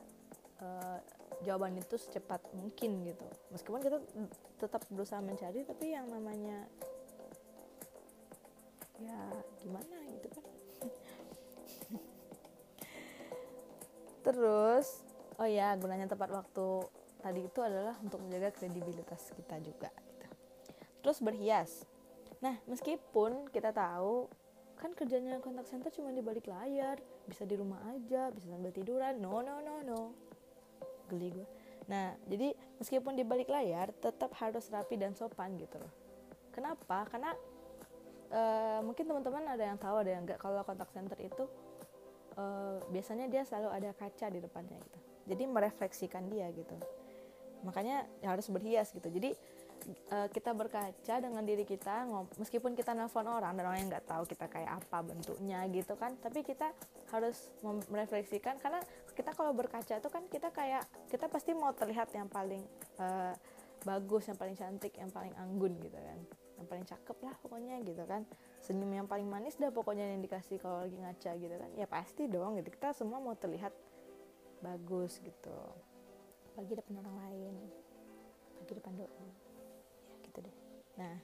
[0.64, 1.00] uh,
[1.46, 3.26] jawaban itu secepat mungkin gitu.
[3.54, 4.02] Meskipun kita
[4.58, 6.66] tetap berusaha mencari tapi yang namanya
[8.98, 9.20] ya
[9.62, 10.46] gimana gitu kan.
[14.26, 15.06] Terus
[15.38, 16.90] oh ya gunanya tepat waktu
[17.22, 20.26] tadi itu adalah untuk menjaga kredibilitas kita juga gitu.
[21.02, 21.86] terus berhias.
[22.42, 24.30] Nah meskipun kita tahu
[24.78, 29.22] kan kerjanya kontak center cuma di balik layar bisa di rumah aja bisa sambil tiduran.
[29.22, 30.27] No no no no
[31.08, 31.48] geli gue
[31.88, 35.94] nah jadi meskipun di balik layar tetap harus rapi dan sopan gitu loh.
[36.54, 37.06] Kenapa?
[37.10, 37.34] Karena
[38.34, 41.46] uh, mungkin teman-teman ada yang tahu ada yang enggak kalau kontak center itu
[42.38, 45.00] uh, biasanya dia selalu ada kaca di depannya gitu.
[45.28, 46.78] Jadi merefleksikan dia gitu.
[47.66, 49.10] Makanya harus berhias gitu.
[49.10, 49.34] Jadi
[50.14, 54.24] uh, kita berkaca dengan diri kita meskipun kita nelfon orang dan orang yang nggak tahu
[54.26, 56.74] kita kayak apa bentuknya gitu kan tapi kita
[57.14, 57.54] harus
[57.92, 58.82] merefleksikan karena
[59.18, 62.62] kita kalau berkaca itu kan kita kayak kita pasti mau terlihat yang paling
[63.02, 63.34] uh,
[63.82, 66.20] bagus yang paling cantik yang paling anggun gitu kan.
[66.62, 68.22] Yang paling cakep lah pokoknya gitu kan.
[68.62, 71.70] Senyum yang paling manis dah pokoknya yang dikasih kalau lagi ngaca gitu kan.
[71.74, 72.70] Ya pasti dong gitu.
[72.70, 73.74] Kita semua mau terlihat
[74.62, 75.58] bagus gitu.
[76.54, 77.56] Bagi depan orang lain.
[78.62, 79.30] Bagi depan doi
[80.30, 80.56] gitu deh.
[81.02, 81.18] Nah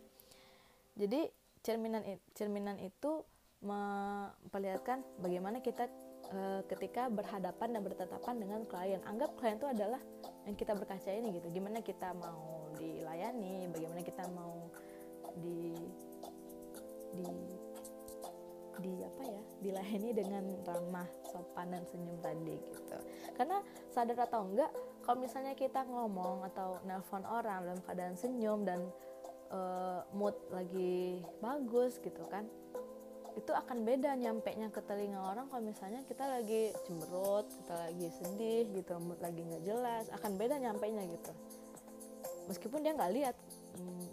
[0.98, 1.30] jadi
[1.62, 2.02] cerminan
[2.34, 3.22] cerminan itu
[3.64, 5.88] memperlihatkan bagaimana kita
[6.34, 9.02] e, ketika berhadapan dan bertatapan dengan klien.
[9.06, 10.02] Anggap klien itu adalah
[10.50, 11.48] yang kita berkaca ini gitu.
[11.54, 14.68] Gimana kita mau dilayani bagaimana kita mau
[15.38, 15.78] di
[17.14, 17.30] di
[18.82, 22.98] di apa ya dilayani dengan ramah sopan dan senyum tadi gitu.
[23.38, 23.62] Karena
[23.94, 24.72] sadar atau enggak
[25.06, 28.82] kalau misalnya kita ngomong atau nelpon orang dalam keadaan senyum dan
[29.54, 32.50] uh, mood lagi bagus gitu kan
[33.34, 38.08] itu akan beda nyampe nya ke telinga orang kalau misalnya kita lagi cemberut kita lagi
[38.22, 41.32] sedih gitu mood lagi nggak jelas akan beda nyampe nya gitu.
[42.50, 43.36] Meskipun dia nggak lihat
[43.80, 44.08] hmm,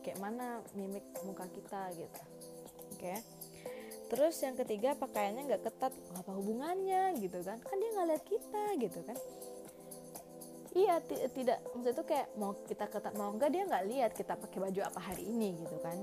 [0.00, 2.20] kayak mana mimik muka kita gitu.
[2.96, 3.00] Oke.
[3.00, 3.18] Okay?
[4.04, 7.58] terus yang ketiga pakaiannya nggak ketat apa hubungannya gitu kan?
[7.60, 9.18] Kan dia nggak lihat kita gitu kan?
[10.74, 10.98] Iya
[11.30, 14.80] tidak maksud itu kayak mau kita ketat mau enggak dia nggak lihat kita pakai baju
[14.82, 15.94] apa hari ini gitu kan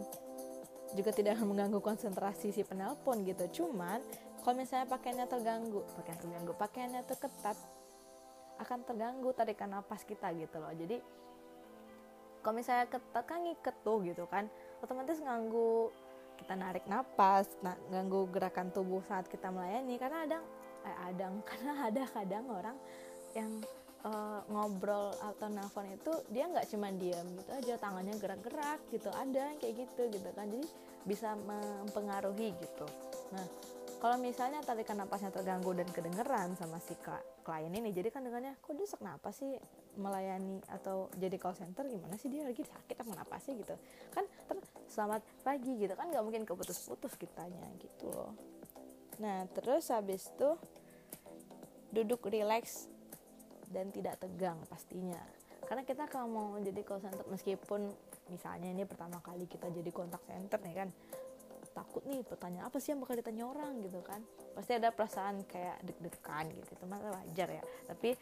[0.98, 3.64] juga tidak akan mengganggu konsentrasi si penelpon gitu.
[3.64, 4.00] Cuman
[4.42, 7.58] kalau misalnya pakaiannya terganggu pakaian terganggu pakaiannya tuh ketat
[8.62, 10.74] akan terganggu tarikan napas kita gitu loh.
[10.74, 10.98] Jadi
[12.42, 14.50] kalau misalnya ketat kan ngiket tuh gitu kan
[14.82, 15.94] otomatis ganggu
[16.42, 19.96] kita narik napas nah, ganggu gerakan tubuh saat kita melayani.
[20.02, 20.38] Karena ada
[20.86, 22.78] eh, ada karena ada kadang orang
[23.32, 23.64] yang
[24.06, 29.54] uh, ngobrol atau nelfon itu dia nggak cuma diam gitu aja tangannya gerak-gerak gitu ada
[29.62, 30.50] kayak gitu gitu kan.
[30.50, 30.68] Jadi
[31.02, 32.86] bisa mempengaruhi gitu.
[33.34, 33.46] Nah
[34.02, 36.98] kalau misalnya tarikan napasnya terganggu dan kedengeran sama si
[37.46, 39.62] klien ini jadi kan dengannya kok dia kenapa sih
[39.98, 41.86] melayani atau jadi call center?
[41.86, 43.54] Gimana sih dia lagi sakit apa kenapa sih?
[43.54, 43.78] gitu.
[44.14, 44.26] Kan
[44.90, 48.34] selamat pagi gitu kan nggak mungkin keputus-putus kitanya gitu loh.
[49.22, 50.50] Nah terus habis itu
[51.94, 52.90] duduk relax
[53.72, 55.20] dan tidak tegang pastinya.
[55.66, 57.88] Karena kita kalau mau jadi call center meskipun
[58.28, 60.90] misalnya ini pertama kali kita jadi kontak center nih kan
[61.72, 63.80] takut nih pertanyaan apa sih yang bakal ditanya orang?
[63.80, 64.20] gitu kan.
[64.52, 67.64] Pasti ada perasaan kayak deg-degan gitu itu mah wajar ya.
[67.88, 68.20] Tapi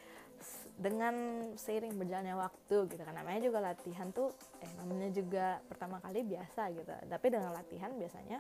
[0.78, 1.16] dengan
[1.58, 4.32] seiring berjalannya waktu gitu kan namanya juga latihan tuh
[4.62, 6.94] eh namanya juga pertama kali biasa gitu.
[7.10, 8.40] Tapi dengan latihan biasanya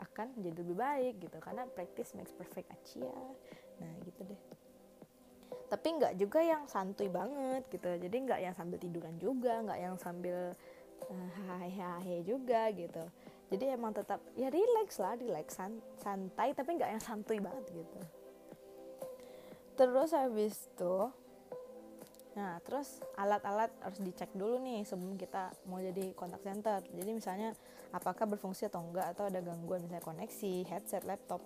[0.00, 3.12] akan jadi lebih baik gitu karena practice makes perfect aja
[3.80, 4.40] nah gitu deh
[5.70, 7.86] tapi nggak juga yang santuy banget gitu.
[7.86, 10.50] Jadi nggak yang sambil tiduran juga nggak yang sambil
[11.06, 13.06] uh, juga gitu.
[13.50, 18.00] Jadi emang tetap ya relax lah relax san santai tapi nggak yang santuy banget gitu.
[19.78, 20.96] Terus habis itu
[22.30, 26.82] nah terus alat-alat harus dicek dulu nih sebelum kita mau jadi kontak center.
[26.82, 27.54] Jadi misalnya
[27.94, 31.42] apakah berfungsi atau enggak atau ada gangguan misalnya koneksi headset laptop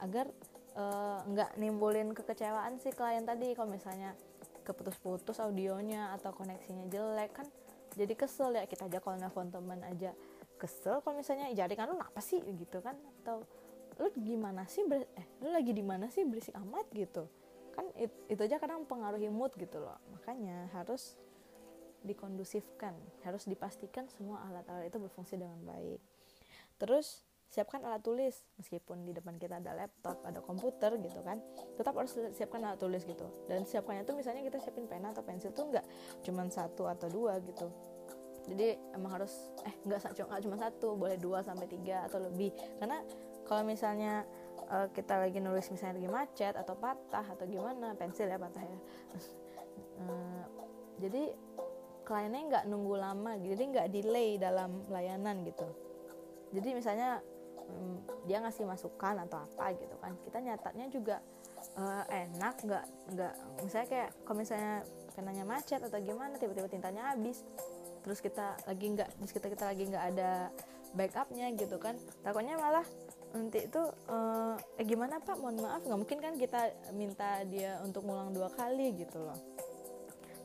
[0.00, 0.32] agar
[0.80, 3.52] uh, nggak nimbulin kekecewaan sih klien tadi.
[3.52, 4.16] Kalau misalnya
[4.64, 7.46] keputus-putus audionya atau koneksinya jelek kan
[7.94, 8.64] jadi kesel ya.
[8.64, 10.16] Kita aja kalau nelfon teman aja
[10.56, 11.04] kesel.
[11.04, 12.40] Kalau misalnya jaringan lu apa sih?
[12.40, 12.96] gitu kan.
[13.22, 13.44] Atau
[14.00, 16.24] lu gimana sih ber eh lu lagi di mana sih?
[16.24, 17.28] Berisik amat gitu.
[17.76, 20.00] Kan it, itu aja kadang mempengaruhi mood gitu loh.
[20.16, 21.20] Makanya harus
[22.00, 26.00] dikondusifkan harus dipastikan semua alat-alat itu berfungsi dengan baik.
[26.80, 28.34] Terus siapkan alat tulis.
[28.56, 31.42] Meskipun di depan kita ada laptop ada komputer gitu kan
[31.74, 33.26] tetap harus siapkan alat tulis gitu.
[33.50, 35.84] Dan siapkannya tuh misalnya kita siapin pena atau pensil tuh nggak
[36.22, 37.68] cuma satu atau dua gitu.
[38.48, 42.54] Jadi emang harus eh nggak cuma satu boleh dua sampai tiga atau lebih.
[42.78, 43.02] Karena
[43.44, 44.24] kalau misalnya
[44.70, 48.78] uh, kita lagi nulis misalnya lagi macet atau patah atau gimana pensil ya patah ya.
[50.00, 50.42] Uh,
[51.02, 51.34] jadi
[52.06, 55.66] kliennya nggak nunggu lama jadi nggak delay dalam layanan gitu.
[56.50, 57.22] Jadi misalnya
[57.70, 60.12] hmm, dia ngasih masukan atau apa gitu kan.
[60.26, 61.16] Kita nyatatnya juga
[61.78, 64.74] uh, enak nggak nggak misalnya kayak kalau misalnya
[65.14, 67.46] penanya macet atau gimana tiba-tiba tintanya habis.
[68.00, 70.50] Terus kita lagi nggak terus kita kita lagi nggak ada
[70.96, 71.94] backupnya gitu kan.
[72.26, 72.86] Takutnya malah
[73.30, 75.38] nanti itu uh, eh gimana pak?
[75.38, 76.60] Mohon maaf nggak mungkin kan kita
[76.96, 79.38] minta dia untuk ngulang dua kali gitu loh.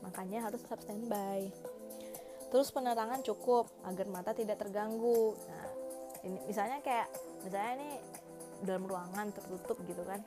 [0.06, 1.50] Makanya harus tetap standby.
[2.46, 5.34] Terus penerangan cukup agar mata tidak terganggu.
[5.50, 5.75] Nah
[6.26, 7.06] ini misalnya kayak
[7.46, 7.90] misalnya ini
[8.66, 10.20] dalam ruangan tertutup gitu kan.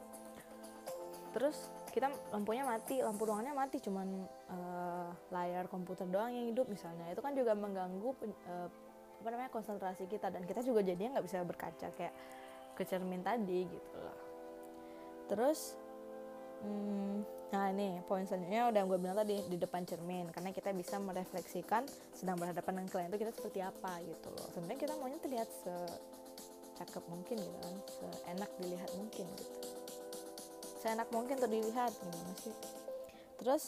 [1.35, 1.57] Terus
[1.91, 4.07] kita lampunya mati lampu ruangannya mati cuman
[4.49, 7.11] uh, layar komputer doang yang hidup misalnya.
[7.11, 8.09] Itu kan juga mengganggu
[8.49, 8.67] uh,
[9.19, 10.31] apa namanya konsentrasi kita.
[10.31, 12.15] Dan kita juga jadinya nggak bisa berkaca kayak
[12.79, 14.29] ke cermin tadi gitu loh
[15.29, 15.77] terus
[16.65, 20.29] hmm, nah ini poin selanjutnya udah gue bilang tadi di depan cermin.
[20.29, 24.47] Karena kita bisa merefleksikan sedang berhadapan dengan klien itu kita seperti apa gitu loh.
[24.53, 25.75] Sebenarnya kita maunya terlihat se
[26.79, 29.59] cakep mungkin gitu kan seenak dilihat mungkin gitu.
[30.79, 32.55] Seenak mungkin untuk dilihat gimana sih?
[33.41, 33.63] Terus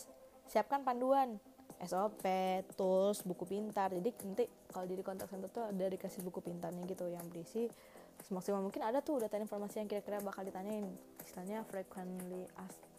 [0.48, 1.40] siapkan panduan.
[1.82, 2.22] SOP,
[2.78, 3.90] tools, buku pintar.
[3.90, 7.66] Jadi nanti kalau di kontak center tuh ada dikasih buku pintarnya gitu yang berisi
[8.22, 10.86] semaksimal mungkin ada tuh data informasi yang kira-kira bakal ditanyain.
[11.26, 12.91] Istilahnya frequently asked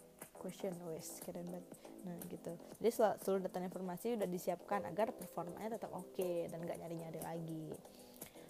[0.43, 0.75] question.
[0.91, 1.65] Wes keren banget.
[2.03, 2.51] Nah gitu.
[2.83, 2.91] Jadi
[3.23, 7.67] seluruh data informasi udah disiapkan agar performanya tetap oke okay dan gak nyari-nyari lagi.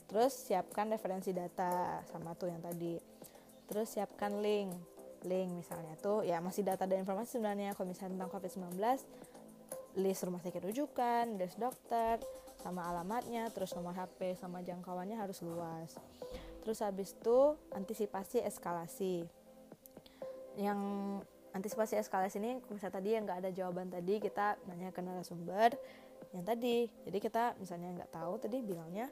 [0.10, 2.98] Terus siapkan referensi data sama tuh yang tadi.
[3.70, 4.74] Terus siapkan link.
[5.24, 7.78] Link misalnya tuh ya masih data dan informasi sebenarnya.
[7.78, 8.74] Kalau misalnya tentang covid-19
[9.94, 12.18] list rumah sakit rujukan desk dokter
[12.66, 15.94] sama alamatnya terus nomor HP sama jangkauannya harus luas.
[16.64, 19.28] Terus habis itu antisipasi eskalasi.
[20.56, 20.80] Yang
[21.54, 25.78] antisipasi eskalasi ini misalnya tadi yang nggak ada jawaban tadi kita nanya ke narasumber
[26.34, 26.90] yang tadi.
[27.06, 29.08] Jadi kita misalnya nggak tahu tadi bilangnya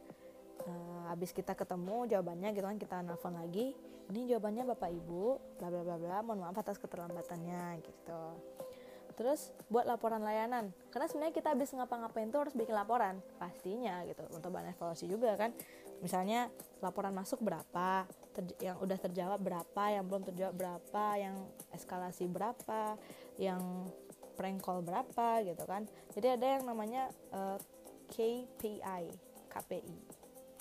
[0.65, 3.77] uh, habis kita ketemu jawabannya gitu kan kita nelfon lagi
[4.11, 8.23] ini jawabannya bapak ibu bla bla bla bla mohon maaf atas keterlambatannya gitu.
[9.11, 14.25] Terus buat laporan layanan karena sebenarnya kita habis ngapa-ngapain tuh harus bikin laporan pastinya gitu
[14.33, 15.53] untuk bahan evaluasi juga kan
[16.01, 16.49] misalnya
[16.81, 18.09] laporan masuk berapa
[18.57, 21.35] yang udah terjawab berapa yang belum terjawab berapa yang
[21.71, 22.97] eskalasi berapa
[23.37, 23.85] yang
[24.33, 25.85] prank call berapa gitu kan.
[26.17, 29.03] Jadi ada yang namanya uh, eh, KPI
[29.51, 29.97] KPI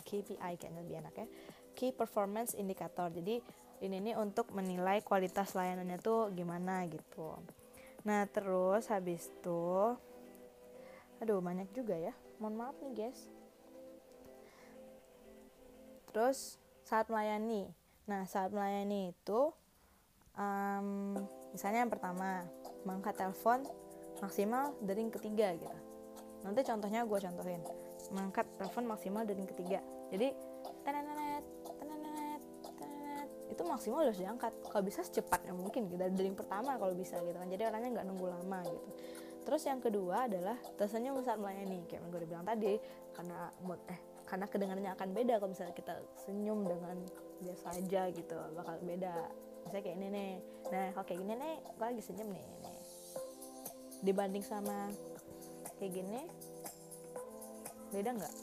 [0.05, 1.27] KPI kayaknya lebih enak ya.
[1.73, 3.09] Key Performance Indicator.
[3.09, 3.41] Jadi
[3.81, 7.41] ini nih untuk menilai kualitas layanannya tuh gimana gitu.
[8.05, 9.97] Nah terus habis itu
[11.23, 12.13] aduh banyak juga ya.
[12.37, 13.40] Mohon maaf nih guys
[16.11, 17.71] terus saat melayani.
[18.11, 19.55] Nah saat melayani itu
[20.35, 21.17] um,
[21.55, 22.45] misalnya yang pertama
[22.83, 23.63] mengangkat telepon
[24.21, 25.79] maksimal dari yang ketiga gitu.
[26.43, 27.63] Nanti contohnya gue contohin.
[28.11, 29.81] Mengangkat telepon maksimal dari yang ketiga.
[30.11, 30.29] Jadi
[30.83, 31.45] tenenet
[31.79, 34.53] tenenet tenenet itu maksimal harus diangkat.
[34.67, 36.01] Kalau bisa secepatnya mungkin gitu.
[36.01, 37.49] Dari yang pertama kalau bisa gitu kan.
[37.49, 38.89] Jadi orangnya nggak nunggu lama gitu.
[39.41, 41.85] Terus yang kedua adalah rasanya saat melayani.
[41.89, 42.73] Kayak yang gue bilang tadi
[43.17, 46.97] karena mood eh karena kedengarannya akan beda kalau misalnya kita senyum dengan
[47.43, 49.27] biasa aja gitu bakal beda.
[49.67, 50.33] Misalnya kayak ini nih.
[50.71, 52.79] Nah kalau kayak gini nih gue lagi senyum nih, nih
[54.07, 54.95] dibanding sama
[55.83, 56.21] kayak gini
[57.91, 58.35] beda nggak?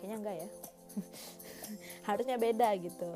[0.00, 0.48] Kayaknya enggak ya.
[2.08, 3.10] Harusnya beda gitu.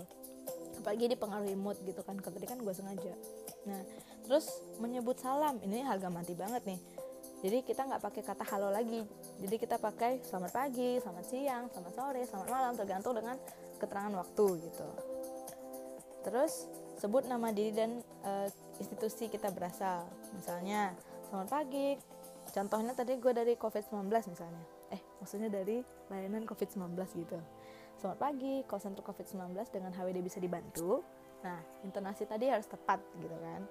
[0.85, 2.20] Apalagi dipengaruhi mood gitu kan.
[2.20, 3.16] Kalau tadi kan gue sengaja.
[3.64, 3.81] Nah
[4.29, 4.53] terus
[4.85, 5.57] menyebut salam.
[5.64, 6.81] Ini harga mati banget nih
[7.42, 9.02] jadi kita nggak pakai kata halo lagi.
[9.42, 13.35] Jadi kita pakai selamat pagi selamat siang selamat sore selamat malam tergantung dengan
[13.83, 14.88] keterangan waktu gitu.
[16.22, 16.70] Terus
[17.02, 18.46] sebut nama diri dan uh,
[18.78, 20.07] institusi kita berasal.
[20.38, 20.94] Misalnya
[21.26, 21.98] selamat pagi.
[22.55, 24.62] Contohnya tadi gue dari covid-19 misalnya.
[24.94, 25.83] Eh maksudnya dari
[26.14, 26.94] layanan covid-19
[27.26, 27.42] gitu.
[27.98, 31.02] Selamat pagi call center covid-19 dengan HWD bisa dibantu.
[31.42, 33.66] Nah intonasi tadi harus tepat gitu kan.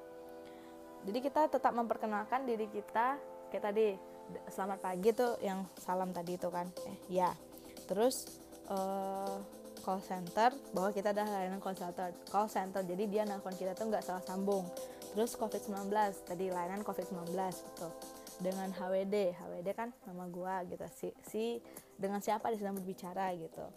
[1.08, 3.88] Jadi kita tetap memperkenalkan diri kita kayak tadi
[4.48, 6.72] selamat pagi tuh yang salam tadi itu kan.
[6.88, 7.36] Eh ya
[7.86, 8.40] terus
[8.72, 9.44] uh,
[9.84, 12.82] call center bahwa kita ada layanan call center call center.
[12.88, 14.64] Jadi dia nelfon kita tuh nggak salah sambung.
[15.12, 15.92] Terus covid 19
[16.24, 17.88] tadi layanan covid 19 gitu.
[18.42, 20.88] Dengan HWD HWD kan nama gua gitu.
[20.96, 21.44] Si si
[22.00, 23.68] dengan siapa dia sedang berbicara gitu.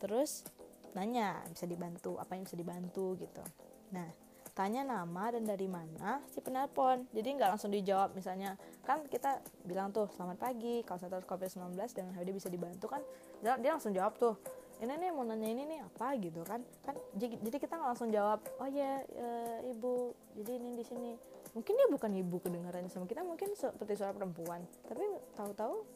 [0.00, 0.48] Terus
[0.96, 2.16] nanya bisa dibantu?
[2.16, 3.20] Apa yang bisa dibantu?
[3.20, 3.44] gitu.
[3.92, 4.29] Nah
[4.60, 7.08] tanya nama dan dari mana si penelpon.
[7.16, 12.12] Jadi nggak langsung dijawab misalnya kan kita bilang tuh selamat pagi kalau satu covid-19 dengan
[12.12, 13.00] HWD bisa dibantu kan?
[13.40, 14.36] Dia, langsung jawab tuh
[14.84, 16.12] ini nih mau nanya ini nih apa?
[16.20, 16.60] Gitu kan.
[16.84, 21.16] Kan jadi kita nggak langsung jawab oh ya uh, ibu jadi ini di sini.
[21.56, 24.60] Mungkin dia bukan ibu kedengarannya sama kita mungkin seperti suara perempuan.
[24.84, 25.08] Tapi
[25.40, 25.88] tahu-tahu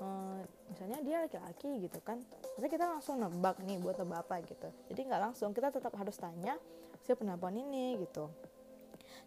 [0.00, 0.40] uh,
[0.72, 2.24] misalnya dia laki-laki gitu kan.
[2.56, 4.72] Jadi kita langsung nebak nih buat nebak apa gitu.
[4.88, 6.56] Jadi nggak langsung kita tetap harus tanya
[7.04, 8.30] siapa penelpon ini gitu.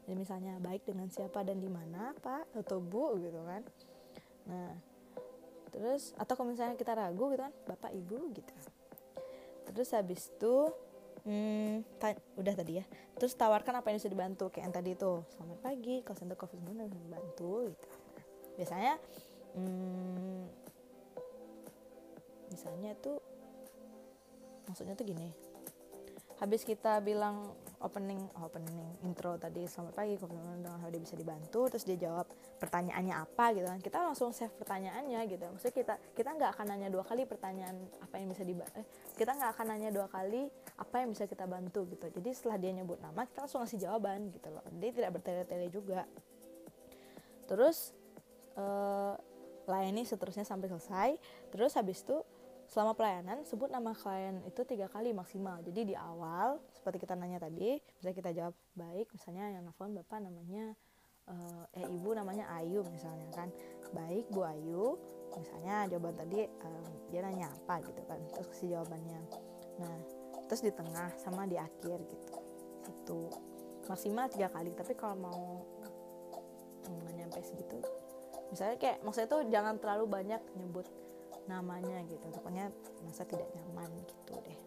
[0.06, 2.52] Jadi misalnya baik dengan siapa dan di mana pak?
[2.58, 3.18] Atau bu?
[3.22, 3.62] Gitu kan.
[4.50, 4.72] Nah
[5.72, 8.32] terus atau kalau misalnya kita ragu gitu kan bapak ibu?
[8.36, 8.54] Gitu.
[9.72, 10.56] Terus habis itu
[11.24, 11.88] hmm,
[12.38, 12.86] udah tadi ya.
[13.16, 16.58] Terus tawarkan apa yang bisa dibantu kayak yang tadi itu selamat pagi call center covid
[16.60, 17.88] sembilan bisa dibantu gitu.
[18.60, 18.94] Biasanya
[19.56, 20.42] hmm,
[22.52, 23.18] misalnya tuh
[24.68, 25.51] maksudnya tuh gini
[26.42, 30.58] habis kita bilang opening opening intro tadi selamat pagi dengan
[30.90, 31.70] dia bisa dibantu?
[31.70, 32.26] Terus dia jawab
[32.58, 33.54] pertanyaannya apa?
[33.54, 33.78] Gitu kan.
[33.78, 35.46] Kita langsung save pertanyaannya gitu.
[35.46, 39.38] Maksudnya kita kita nggak akan nanya dua kali pertanyaan apa yang bisa dibantu eh, kita
[39.38, 40.50] nggak akan nanya dua kali
[40.82, 42.10] apa yang bisa kita bantu gitu.
[42.10, 44.66] Jadi setelah dia nyebut nama kita langsung ngasih jawaban gitu loh.
[44.82, 46.10] Dia tidak bertele-tele juga.
[47.46, 47.94] Terus
[48.58, 49.14] uh,
[49.70, 51.10] layani seterusnya sampai selesai.
[51.54, 52.18] Terus habis itu
[52.72, 55.60] Selama pelayanan, sebut nama klien itu tiga kali maksimal.
[55.60, 60.24] Jadi di awal, seperti kita nanya tadi, bisa kita jawab baik, misalnya yang nelfon bapak
[60.24, 60.72] namanya
[61.28, 63.52] uh, eh ibu namanya Ayu misalnya kan,
[63.92, 64.96] baik Bu Ayu,
[65.36, 69.20] misalnya jawaban tadi um, dia nanya apa gitu kan, terus kasih jawabannya.
[69.84, 69.96] Nah,
[70.48, 72.36] terus di tengah sama di akhir gitu,
[72.88, 73.22] itu
[73.92, 74.72] maksimal tiga kali.
[74.72, 75.40] Tapi kalau mau
[76.88, 77.84] nggak nyampe segitu,
[78.48, 80.88] misalnya kayak maksudnya tuh jangan terlalu banyak nyebut
[81.52, 82.24] namanya gitu.
[82.32, 82.72] Pokoknya
[83.04, 84.60] masa tidak nyaman gitu deh.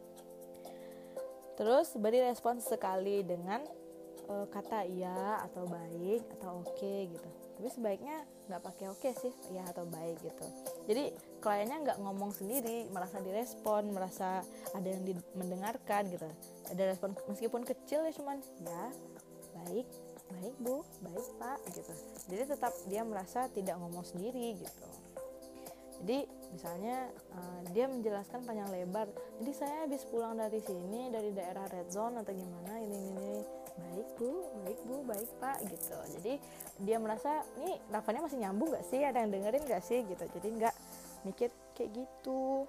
[1.55, 3.63] Terus beri respon sekali dengan
[4.29, 7.31] uh, kata iya atau baik atau oke okay, gitu.
[7.55, 10.47] Tapi sebaiknya nggak pakai oke okay sih ya atau baik gitu.
[10.91, 14.43] Jadi kliennya nggak ngomong sendiri merasa direspon merasa
[14.75, 15.07] ada yang
[15.39, 16.27] mendengarkan gitu.
[16.75, 18.85] Ada respon meskipun kecil ya cuman ya
[19.63, 19.87] baik
[20.35, 21.95] baik bu baik pak gitu.
[22.35, 24.87] Jadi tetap dia merasa tidak ngomong sendiri gitu.
[26.05, 29.11] Jadi misalnya uh, dia menjelaskan panjang lebar
[29.43, 33.33] jadi saya habis pulang dari sini dari daerah red zone atau gimana ini ini,
[33.75, 34.31] baik bu
[34.63, 35.99] baik bu baik pak gitu.
[36.19, 36.35] Jadi
[36.83, 39.01] dia merasa nih teleponnya masih nyambung gak sih?
[39.03, 40.01] Ada yang dengerin gak sih?
[40.07, 40.25] Gitu.
[40.39, 40.75] Jadi nggak
[41.27, 42.69] mikir kayak gitu.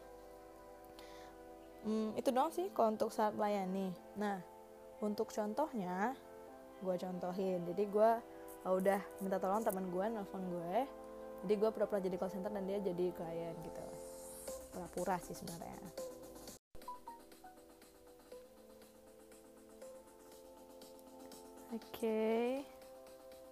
[1.86, 4.41] Hmm, itu doang sih kalau untuk saat melayani nah
[5.04, 6.17] untuk contohnya
[6.82, 7.62] gue contohin.
[7.70, 8.12] Jadi gue
[8.66, 10.76] udah minta tolong teman gue nelfon gue
[11.46, 13.86] jadi gue pura-pura jadi call center dan dia jadi klien gitu.
[14.74, 15.78] Pura-pura sih sebenarnya.
[21.70, 22.50] Oke okay.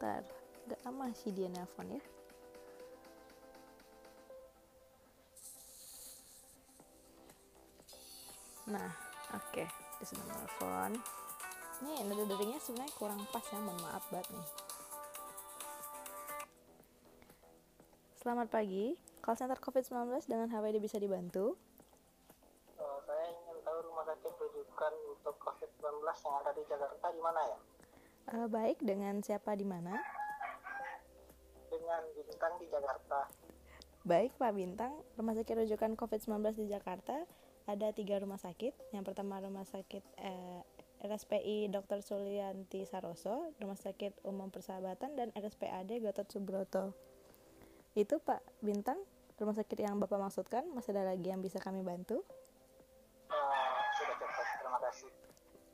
[0.02, 0.26] ntar.
[0.66, 2.02] Gak lama sih dia nelfon ya.
[8.74, 8.89] Nah
[9.38, 9.54] oke.
[9.54, 9.70] Okay.
[9.70, 10.98] dia sudah nelfon.
[11.86, 14.72] Ini nada deringnya sebenarnya kurang pas ya mohon maaf banget nih
[18.24, 21.59] Selamat pagi, call center COVID-19 dengan HWD bisa dibantu?
[22.80, 27.41] Uh, saya ingin tahu rumah sakit rujukan untuk COVID-19 yang ada di Jakarta di mana
[27.43, 27.57] ya?
[28.32, 29.99] Uh, baik, dengan siapa di mana?
[31.67, 33.28] Dengan Bintang di Jakarta.
[34.07, 37.28] Baik Pak Bintang, rumah sakit rujukan COVID-19 di Jakarta
[37.67, 38.95] ada tiga rumah sakit.
[38.95, 40.63] Yang pertama rumah sakit eh,
[41.03, 41.99] RSPI Dr.
[41.99, 46.95] Sulianti Saroso, Rumah Sakit Umum Persahabatan, dan RSPAD Gatot Subroto.
[47.94, 48.98] Itu Pak Bintang,
[49.38, 50.66] rumah sakit yang Bapak maksudkan.
[50.74, 52.26] Masih ada lagi yang bisa kami bantu?
[53.94, 55.10] Sudah cukup, terima kasih.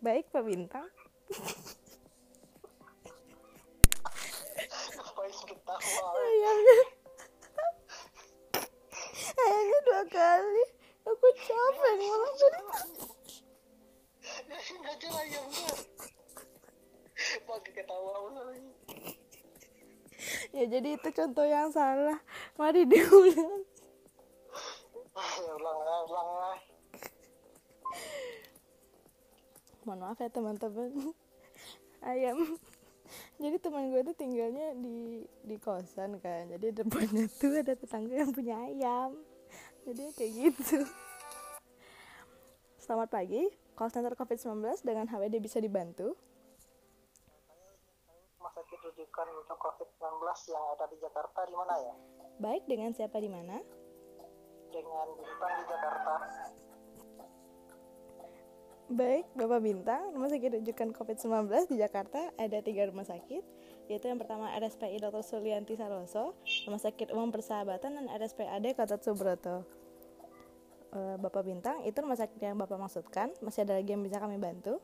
[0.04, 0.88] Baik Pak Bintang.
[6.20, 6.80] Ayamnya,
[9.40, 10.66] ayamnya dua kali.
[11.08, 12.62] Aku capek malah tadi.
[14.90, 15.48] aja lah yang
[17.46, 18.89] pakai ketawa lagi
[20.50, 22.18] Ya jadi itu contoh yang salah.
[22.58, 23.64] Mari diulang.
[25.20, 26.58] ya ulang ulang
[29.86, 30.90] Mohon maaf ya teman-teman.
[32.02, 32.38] Ayam.
[33.42, 36.50] Jadi teman gue tuh tinggalnya di di kosan kan.
[36.50, 39.18] Jadi depannya tuh ada tetangga yang punya ayam.
[39.86, 40.86] Jadi kayak gitu.
[42.78, 43.50] Selamat pagi.
[43.78, 46.18] Call center COVID-19 dengan HWD bisa dibantu.
[49.20, 50.24] Rujukan untuk COVID-19
[50.56, 51.94] yang ada di Jakarta di mana ya?
[52.40, 53.60] Baik, dengan siapa di mana?
[54.72, 56.14] Dengan bintang di Jakarta.
[58.90, 63.44] Baik, Bapak Bintang, Rumah Sakit Rujukan COVID-19 di Jakarta ada tiga rumah sakit,
[63.86, 65.22] yaitu yang pertama RSPI Dr.
[65.22, 66.34] Sulianti Saroso,
[66.66, 69.68] Rumah Sakit Umum Persahabatan, dan RSPAD Gatot Subroto.
[70.90, 73.30] Eh, Bapak Bintang, itu rumah sakit yang Bapak maksudkan.
[73.46, 74.82] Masih ada lagi yang bisa kami bantu?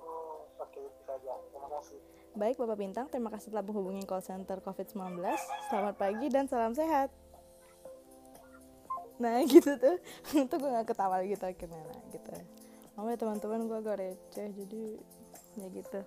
[0.00, 1.36] Hmm, oke itu saja.
[1.52, 2.13] Terima kasih.
[2.34, 5.22] Baik, Bapak Bintang, terima kasih telah menghubungi call center COVID-19.
[5.70, 7.14] Selamat pagi dan salam sehat.
[9.22, 10.02] Nah, gitu tuh.
[10.42, 11.78] Itu gue gak ketawa gitu akhirnya.
[11.78, 12.34] Nah, gitu.
[12.98, 14.82] Makanya teman-teman gue agak receh, jadi
[15.62, 16.00] ya gitu.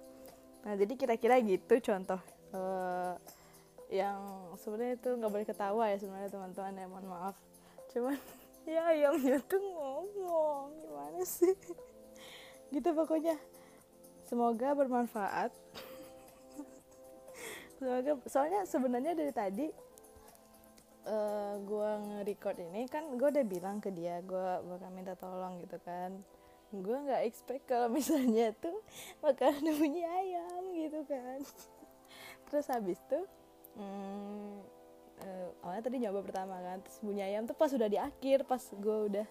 [0.68, 2.20] Nah, jadi kira-kira gitu contoh.
[2.52, 3.16] eh,
[3.88, 7.36] yang sebenarnya itu nggak boleh ketawa ya sebenarnya teman-teman ya mohon maaf
[7.96, 8.20] cuman
[8.68, 11.56] ya ayamnya tuh ngomong gimana sih
[12.76, 13.40] gitu pokoknya
[14.28, 15.56] semoga bermanfaat
[17.78, 19.68] semoga soalnya sebenarnya dari tadi
[21.08, 25.80] eh gue nge-record ini kan gue udah bilang ke dia gue bakal minta tolong gitu
[25.86, 26.12] kan.
[26.68, 28.76] Gue nggak expect kalau misalnya tuh
[29.24, 31.40] bakal bunyi ayam gitu kan.
[32.52, 33.24] Terus habis tuh
[33.80, 34.60] hmm,
[35.24, 38.62] eh, awalnya tadi nyoba pertama kan terus bunyi ayam tuh pas udah di akhir pas
[38.74, 39.28] gue udah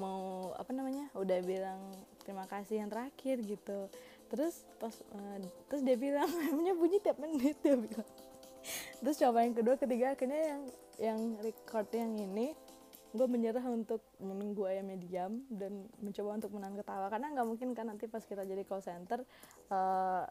[0.00, 1.80] mau apa namanya udah bilang
[2.24, 3.92] terima kasih yang terakhir gitu
[4.32, 8.08] terus pas eh, terus dia bilang ayamnya bunyi tiap menit dia bilang.
[9.02, 10.62] Terus coba yang kedua ketiga akhirnya yang
[10.96, 12.56] yang record yang ini
[13.12, 17.06] gue menyerah untuk menunggu ayamnya diam dan mencoba untuk menahan ketawa.
[17.12, 19.20] Karena nggak mungkin kan nanti pas kita jadi call center
[19.68, 20.24] eh,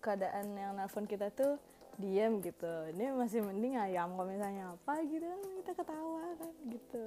[0.00, 1.60] keadaan yang nelfon kita tuh
[2.00, 2.72] diam gitu.
[2.96, 5.28] Ini masih mending ayam kalau misalnya apa gitu
[5.60, 7.04] kita ketawa kan gitu.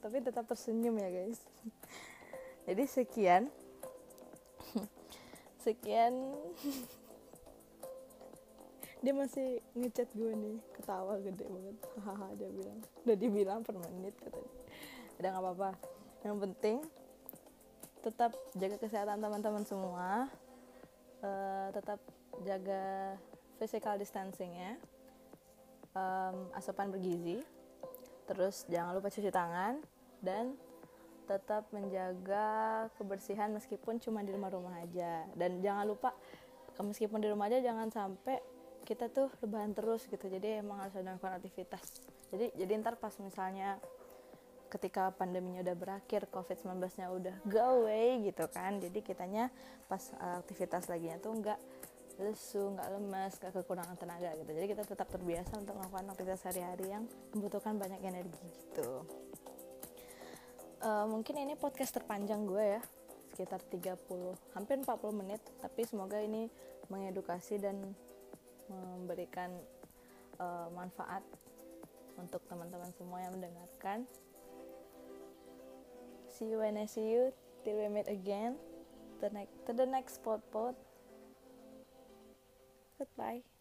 [0.00, 1.44] Tapi tetap tersenyum ya guys.
[2.66, 3.52] Jadi sekian
[5.62, 6.34] sekian.
[9.02, 11.76] Dia masih ngechat gue nih ketawa gede banget.
[11.98, 12.78] Hahaha dia bilang.
[13.02, 14.52] Udah dibilang per menit katanya
[15.22, 15.70] udah nggak apa-apa.
[16.26, 16.76] Yang penting
[18.02, 20.26] tetap jaga kesehatan teman-teman semua.
[21.22, 22.02] Eh, tetap
[22.42, 23.14] jaga
[23.62, 24.74] physical distancingnya.
[25.94, 27.46] Um, asupan bergizi.
[28.26, 29.78] Terus jangan lupa cuci tangan.
[30.18, 30.58] Dan
[31.24, 35.26] tetap menjaga kebersihan meskipun cuma di rumah-rumah aja.
[35.36, 36.10] Dan jangan lupa
[36.80, 38.40] meskipun di rumah aja jangan sampai
[38.82, 40.26] kita tuh rebahan terus gitu.
[40.26, 43.76] Jadi emang harus ada melakukan aktivitas jadi jadi ntar pas misalnya
[44.72, 49.52] ketika pandeminya udah berakhir covid-19 nya udah go away gitu kan jadi kitanya
[49.84, 51.60] pas uh, aktivitas lagi tuh nggak
[52.24, 54.52] lesu nggak lemes nggak kekurangan tenaga gitu.
[54.52, 57.04] Jadi kita tetap terbiasa untuk melakukan aktivitas sehari-hari yang
[57.36, 59.04] membutuhkan banyak energi gitu
[60.82, 62.82] Uh, mungkin ini podcast terpanjang gue ya
[63.32, 64.02] sekitar 30
[64.52, 65.40] hampir 40 menit.
[65.62, 66.50] Tapi semoga ini
[66.90, 67.94] mengedukasi dan
[68.66, 69.54] memberikan
[70.42, 71.22] uh, manfaat
[72.18, 74.04] untuk teman-teman semua yang mendengarkan.
[76.28, 77.30] See you when I see you
[77.62, 78.58] till we meet again.
[79.22, 80.74] The next to the next pod pod.
[82.98, 83.51] Goodbye